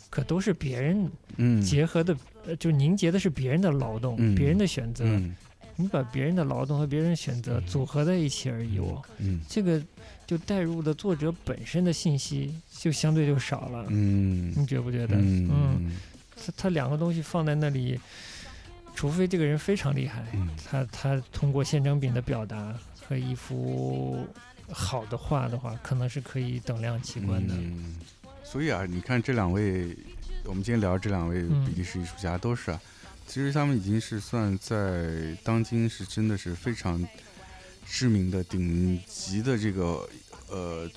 [0.09, 1.61] 可都是别人嗯。
[1.61, 2.17] 结合的，
[2.47, 4.33] 呃就凝结的是别人的劳动，嗯。
[4.33, 5.05] 别人的选择。
[5.05, 5.35] 嗯。
[5.75, 8.99] 你把别人的劳动和别人的选择嗯组合在一起而已哦。
[9.19, 9.39] 嗯。
[9.47, 9.79] 这个
[10.25, 14.51] 就带入的作者本身的信息就相对就少了，嗯。
[14.57, 15.15] 你觉不觉得？
[15.17, 15.47] 嗯。
[15.51, 15.91] 嗯，
[16.35, 17.99] 他他两个东西放在那里，
[18.95, 20.49] 除非这个人非常厉害，嗯。
[20.65, 22.73] 他他通过现成品的表达
[23.07, 24.27] 和一幅
[24.71, 27.53] 好的画的话，可能是可以等量齐观的。
[27.55, 27.95] 嗯，
[28.43, 29.95] 所以啊，你看这两位，
[30.43, 32.81] 我们今天聊这两位嗯比利时艺术家都是啊，
[33.25, 37.07] 其实他们已经是算在当今是真的是非常
[37.85, 40.09] 知名的顶级的这个
[40.49, 40.89] 呃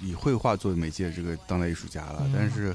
[0.00, 2.74] 以绘画作为媒介的这个当代艺术家了，嗯但是。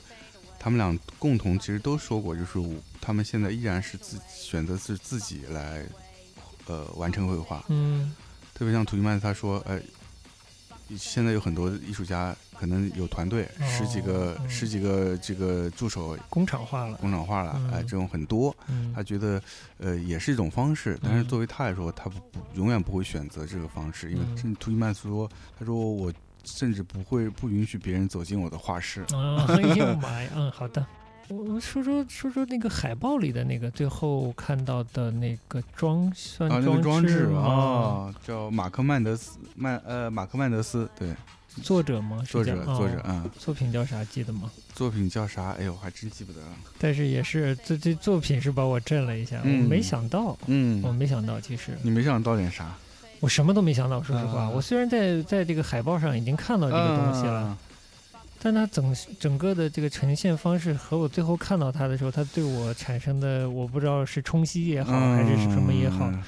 [0.65, 2.57] 他们俩共同其实都说过，就是
[3.01, 5.85] 他们现在依然是自选择是自己来，
[6.67, 7.65] 呃，完成绘画。
[7.67, 8.15] 嗯
[8.63, 9.77] 特别像图伊曼，他说，呃，
[10.97, 16.95] 现在有很多艺术家可能有团队，哦十几个、嗯十几个这个助手工厂化了。
[16.95, 18.55] 工厂化了，哎、嗯这种很多。
[18.69, 19.43] 嗯他觉得，
[19.79, 26.09] 呃，也是一种方式，但是嗯作为他来说，他不不永远不会选择这个方式，因为嗯这图伊曼说，他说我
[26.45, 29.01] 甚至不会不允许别人走进我的画室。
[29.13, 30.29] 啊，哎呦妈呀！
[30.35, 30.85] 嗯，好的。
[31.29, 37.41] 我我们说说说说那个海报里的那个最后看到的那个装算啊，那个装置吗？
[37.41, 41.09] 啊，叫马克曼德斯曼呃马克曼德斯，对，
[41.61, 42.21] 作者吗？
[42.27, 44.03] 作者作者哦嗯，作品叫啥？
[44.05, 44.51] 记得吗？
[44.75, 45.51] 作品叫啥？
[45.51, 46.47] 哎呦，我还真记不得了。
[46.77, 52.75] 但是也是这这作品是把我震了一下，嗯我没想到，嗯我没想到，其实你没想到点啥？
[53.21, 54.03] 我什么都没想到。
[54.03, 57.57] 说实话，啊我虽然在在这个海报上已经看到这个东西了，啊
[58.43, 66.21] 但它整整个的这个呈现方式和我最后看到它的时候，它对我产生的我不知道是冲击也好，还是什么也好，嗯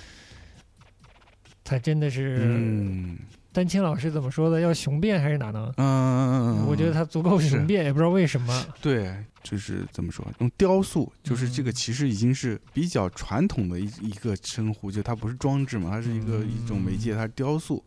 [1.66, 3.18] 它真的是嗯
[3.52, 4.62] 丹青老师怎么说的？
[4.62, 5.66] 要雄辩还是哪能？
[5.76, 8.66] 嗯嗯嗯，我觉得他足够雄辩，也不知道为什么。
[8.82, 9.14] 对，
[9.44, 17.84] 就是怎么说，用雕塑，就是这个嗯其实已经是比较传统的一一个称呼，就它不是装置嘛，它是一个一种媒介，它是雕塑。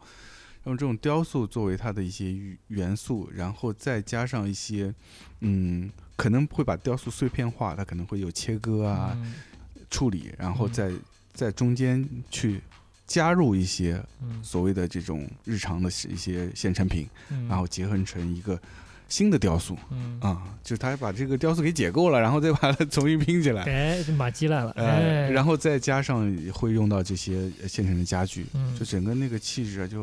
[0.65, 4.95] 用这种雕塑作为它的一些元元素，然后再加上一些，
[5.41, 9.35] 嗯，可能会把雕塑碎片化，它可能会有切割啊、嗯
[9.91, 10.93] 处理，然后嗯再
[11.33, 12.61] 在中间去
[13.07, 18.61] 加入一些嗯所谓的这种日常的一些现成品，嗯，然后结合成一个
[19.09, 23.63] 新的雕塑嗯，啊、就是他把这个雕塑给解构了，然后再把它 重新拼起来。
[23.63, 30.03] 哎，这马基来了，呃，哎，然后再加上会用到这些呃现成的家具，嗯就整个那个气质啊，就，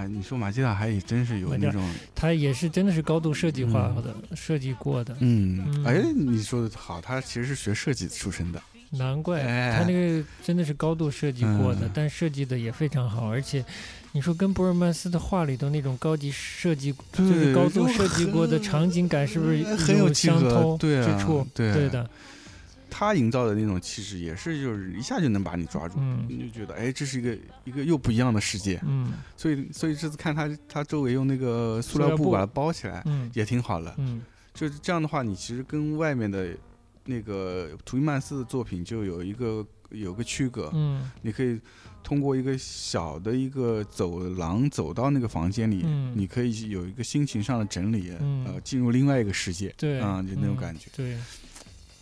[0.00, 1.82] 哎，你说马吉塔还也真是有那种，
[2.14, 5.84] 它也是真的是高度设计化的，设计过的，嗯，嗯。
[5.84, 13.62] 哎，你说的好，他其实是学设计出身的，难怪他那个真的是高度设计过的，嗯但设计的也非常好，而且
[14.12, 21.46] 你说跟博尔曼斯的画里头那种高级设计，就是高度设计过的场景感，是不是很有相通对啊之处？
[21.54, 22.08] 对对的，
[23.00, 26.26] 他营造的那种气质也是，就是一下就能把你抓住，嗯。
[26.28, 29.14] 你就觉得，哎，这是一个一个又不一样的世界，嗯。
[29.38, 33.30] 所以所以这次看他他周围用那个塑塑料布把它包起来，嗯。
[33.32, 34.20] 也挺好的，嗯。
[34.52, 36.54] 就是这样的话，你其实跟外面的
[37.06, 41.10] 那个图伊曼斯的作品就有一个有个区隔，嗯。
[41.22, 41.58] 你可以
[42.02, 46.12] 通过一个小的一个走廊走到那个房间里，嗯。
[46.14, 48.44] 你可以有一个心情上的整理，嗯。
[48.44, 50.60] 呃，进入另外一个世界，对，啊、就那种嗯。
[50.60, 50.90] 感觉。
[50.94, 51.16] 对，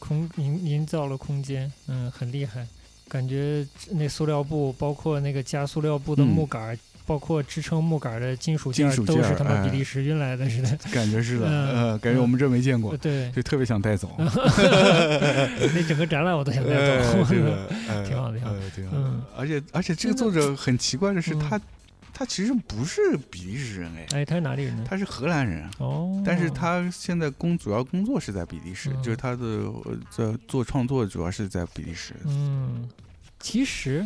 [0.08, 2.66] 空营营造了空间，嗯，很厉害。
[3.08, 10.68] 感觉那塑料布，包括那个加塑料布的嗯木杆儿，包括支撑木杆儿的金属金属件儿，都是他妈比利时运来的似的。
[10.92, 14.10] 感觉是的，嗯呃，感觉我们这没见过呃，对，就特别想带走。
[14.18, 17.24] 那整个展览我都想带呃走。
[18.06, 19.22] 挺好的挺好的挺好嗯。
[19.36, 21.60] 而且而且这个作者很奇怪的是，嗯他
[22.12, 24.84] 他其实不是比利时人哎，哎，他是哪里人呢？
[24.88, 25.68] 他是荷兰人。
[25.78, 32.14] 哦，但是他现在工主要工作是在比利时，嗯就是他的呃在做创作主要是在比利时。
[32.24, 32.88] 嗯，
[33.38, 34.04] 其实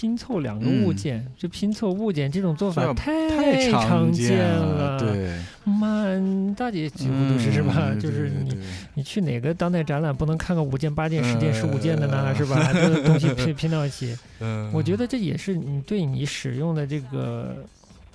[0.00, 7.90] 拼凑两个物嗯件，就拼凑物件这种做法这太常见了，对，满大街几乎都是是吧？
[7.92, 8.56] 嗯就是你
[8.94, 12.34] 你去哪个当代展览，不能看个五件、八件、十件、嗯十五件的呢？
[12.34, 12.72] 是吧？
[12.72, 17.54] 这个东西 拼拼到一起，嗯我觉得这也是你对你使用的这个。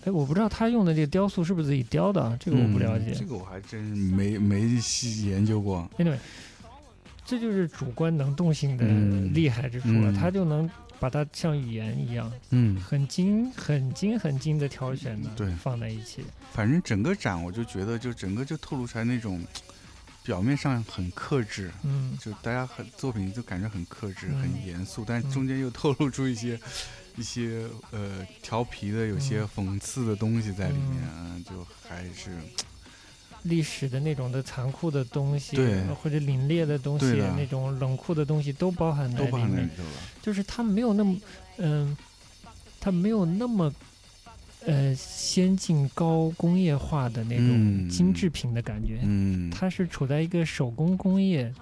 [0.06, 3.06] 哎，我不知道他用的这个雕塑是不是自己雕的啊，这个我不了解。
[3.10, 5.88] 嗯这个我还真没没细研究过。
[6.00, 6.18] Anyway，
[7.26, 10.68] 这就是主观能动性的嗯厉害之处了，嗯他就能
[11.00, 15.54] 把它像语言一样，嗯，很精、很精、很精的挑选的，对。
[15.56, 16.24] 放在一起。
[16.54, 19.44] 反正整个展我就觉得，就整个就透露出来那种
[20.24, 22.18] 表面上很克制，嗯。
[22.22, 24.42] 就大家很作品就感觉很克制、嗯。
[24.42, 25.32] 很严肃，但嗯。
[25.32, 26.60] 中间又透露出一些。
[27.18, 29.50] 一些呃调皮的、有些嗯。
[29.56, 31.42] 讽刺的东西在里面，嗯。
[31.46, 32.30] 就还是
[33.46, 35.82] 历史的那种的残酷的东西，对。
[35.96, 37.06] 或者凛冽的东西，
[37.38, 39.70] 那种冷酷的东西都包含在里面。
[40.22, 41.16] 就是它没有那么，
[41.58, 41.96] 嗯、
[42.80, 43.74] 它没有那么，
[44.66, 47.90] 呃，先进高工业化的那种嗯。
[47.90, 49.00] 精致品的感觉。
[49.04, 51.54] 嗯，它是处在一个手工工业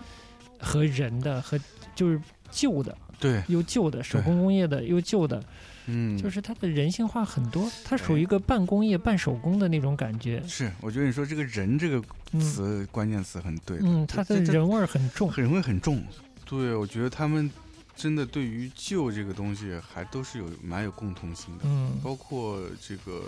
[0.58, 1.60] 和人的和
[1.96, 2.20] 就是
[2.50, 2.98] 旧的。
[3.20, 5.42] 对，又旧的手工工业的又旧的，
[5.86, 10.44] 嗯，就是它的人性化很多，它属于一个半工业半手工的那种感觉。
[10.48, 15.32] 是，我觉得你说这个人这个嗯词关键词很对的，嗯，它的人味儿很重。
[15.36, 16.04] 人味很重。
[16.46, 17.50] 对，我觉得他们
[17.96, 23.22] 真的对于旧这个东西还都是有蛮有共同性的，嗯包括这个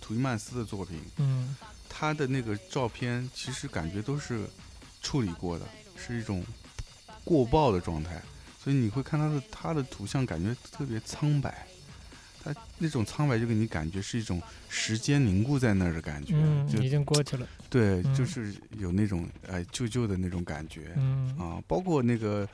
[0.00, 1.56] 图伊曼斯的作品，嗯
[1.88, 4.44] 他的那个照片其实感觉都是
[5.02, 5.64] 处理过的，
[5.96, 6.44] 是一种
[7.24, 8.20] 过曝的状态，
[8.62, 11.66] 所以你会看他的他的图像感觉特别苍白。
[12.54, 17.46] 他那种苍白就给你感觉是一种时间凝固在那儿的感觉，嗯，就已经过去了。
[17.68, 22.48] 对，嗯就是有那种哎旧旧的那种感觉，嗯啊，包括那个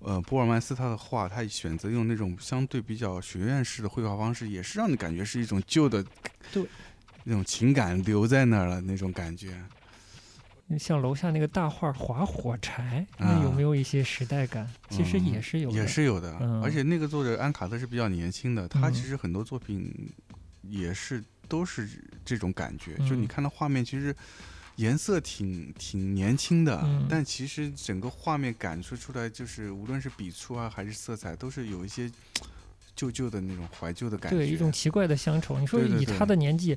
[0.00, 6.04] 呃博尔曼斯他的画，他选择用那种相对比较学院式的绘画方式，也是让你感觉是一种旧的，
[6.52, 6.64] 对，
[7.24, 9.58] 那种情感留在那儿了那种感觉。
[10.76, 14.68] 像楼下那个大画划火柴，那有啊没有一些时代感？
[14.90, 15.76] 其实也嗯是有的。
[15.76, 19.94] 也是有的，嗯而且那个作者安卡特是比较年轻的，他嗯其实很多作品
[20.62, 21.88] 也是都是
[22.24, 24.12] 这种感觉，就嗯你看到画面其实。
[24.78, 32.08] 颜色挺挺年轻的，嗯但其实整个画面感受出来，就是无论是笔触啊还是色彩，都是有一些
[32.98, 34.36] 旧旧的那种怀旧的感觉。
[34.36, 35.56] 对一种奇怪的乡愁。
[35.60, 36.76] 你说以他的年纪，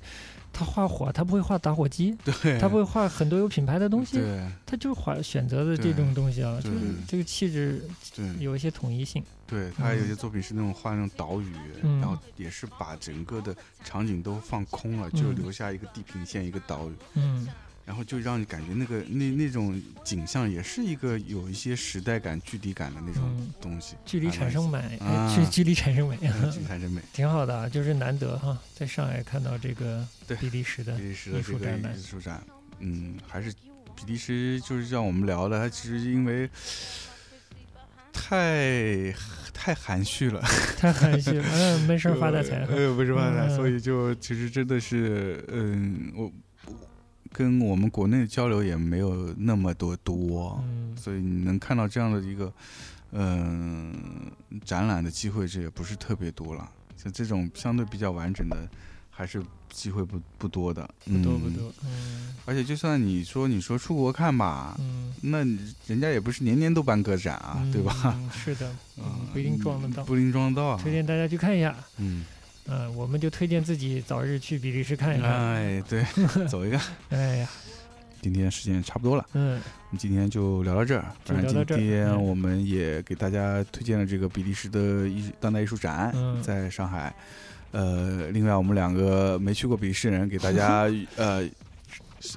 [0.53, 4.47] 他画火，他不会画打火机，对，他不会画很多有品牌的东西，对。
[4.67, 7.83] 他就是画选择的这种东西啊，就是这个气质
[8.15, 8.25] 对。
[8.39, 9.23] 有一些统一性。
[9.47, 11.99] 对，他有嗯些作品是那种画那种岛屿，嗯。
[11.99, 16.93] 然后也是把整个的场景都放空了，就嗯留下一个地平线，一个岛屿。
[17.15, 17.47] 嗯
[17.91, 23.53] 然后就让你感觉那个那那种景象也是一个有一些时代感、距离感的那种嗯。
[23.59, 24.97] 东西，距离产生美，
[25.35, 26.15] 距距离产生美，
[26.53, 27.01] 距离产生美。
[27.11, 31.93] 挺好的啊，就是难得哈，在上海看到这个对比利时的艺这个术展览。
[31.93, 32.41] 艺术展，
[32.79, 33.51] 嗯，还是
[33.93, 36.49] 比利时就是让我们聊的，它其实因为
[38.13, 39.13] 太
[39.53, 40.41] 太含蓄了，
[40.79, 43.55] 太含蓄了，嗯，没事儿发大财哈，呃，不是发大财，嗯。
[43.57, 46.31] 所以就其实真的是，嗯，我
[47.31, 52.51] 跟我们国内的交流也没有那么多多，嗯所以你能看到这样的一个，
[53.11, 53.93] 嗯、
[54.65, 56.69] 展览的机会，这也不是特别多了。
[56.97, 58.69] 像这种相对比较完整的，
[59.09, 65.39] 还是机会不不多的，不多不嗯多，嗯而且就算你说你说出国看吧，嗯，那
[65.87, 67.93] 人家也不是年年都办个展啊，对吧？
[68.17, 68.29] 嗯？
[68.31, 70.79] 是的，嗯，不一定撞得到，不一定撞得到啊。
[70.81, 72.25] 推荐大家去看一下，嗯，
[72.67, 76.03] 嗯，我们就推荐自己早日去比利时看一看，哎，对，
[76.47, 76.79] 走一个。
[77.09, 77.49] 哎呀，
[78.21, 81.05] 今天时间也差不多了，嗯，我们今天就聊到这儿。
[81.25, 87.13] 就反正聊到这儿今天嗯我们也给大家推荐了这个比利时的艺术当代艺术展，嗯在上海。
[87.71, 90.83] 呃，另外我们两个没去过比利时人，给大家
[91.15, 91.41] 呃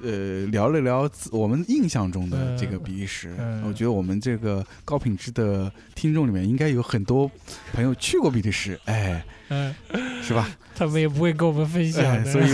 [0.03, 3.35] 呃聊了聊我们印象中的这个比利时。
[3.39, 7.31] 嗯我觉得我们这个高品质的听众里面，应该有很多
[7.73, 9.75] 朋友去过比利时，哎，嗯，
[10.23, 10.49] 是吧？
[10.75, 12.53] 他们也不会跟我们分享哎，所以，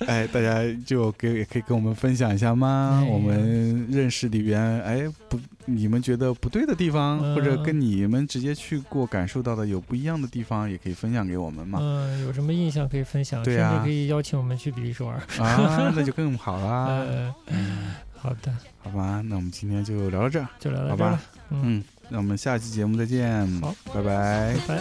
[0.06, 3.02] 哎，大家就给也可以跟我们分享一下吗？
[3.04, 7.34] 哎我们认识里边，哎，不，你们觉得不对的地方，嗯。
[7.34, 11.78] 或者跟你们直接去过感受到的有不一样的地方，也可以分享给我们嘛。
[11.82, 13.70] 嗯，有什么印象可以分享，对啊。
[13.70, 15.14] 甚至可以邀请我们去比利时玩。
[15.38, 16.86] 啊， 那就更好啦。
[16.86, 21.20] 呃，嗯，好的，好吧，那我们今天就聊到这儿，就聊到这儿了。？
[21.50, 23.74] 嗯，嗯，那我们下期节目再见，好。
[23.92, 24.56] 拜拜。
[24.66, 24.78] 拜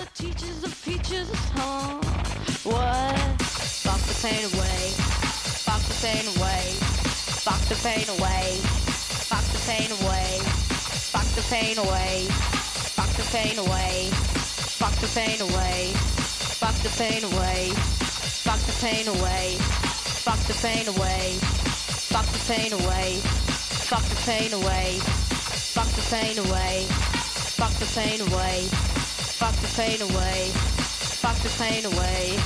[9.88, 10.55] The
[11.36, 12.27] the pain away.
[12.95, 14.09] Fuck the pain away.
[14.79, 15.91] Fuck the pain away.
[16.55, 17.71] Fuck the pain away.
[17.75, 19.57] Fuck the pain away.
[20.23, 21.38] Fuck the pain away.
[22.09, 23.19] Fuck the pain away.
[23.19, 24.99] Fuck the pain away.
[25.75, 26.86] Fuck the pain away.
[27.59, 28.67] Fuck the pain away.
[29.36, 30.51] Fuck the pain away.
[31.19, 32.39] Fuck the pain away.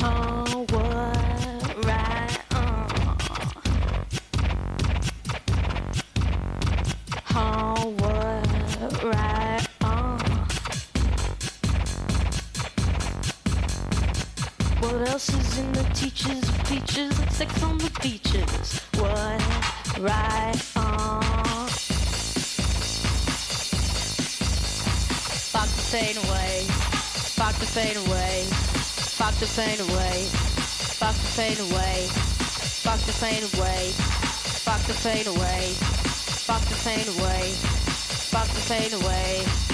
[0.00, 1.13] Oh, what
[14.94, 18.78] What else is in the teachers peaches and sex on the beaches?
[18.94, 19.42] What
[19.98, 21.68] right on?
[25.50, 26.66] Fuck the pain away.
[27.34, 28.46] Fuck the pain away.
[29.18, 30.28] Fuck the pain away.
[30.30, 32.06] Fuck the pain away.
[32.86, 33.90] Fuck the pain away.
[34.62, 35.74] Fuck the pain away.
[36.46, 37.50] Fuck the pain away.
[38.30, 39.73] Fuck the pain away.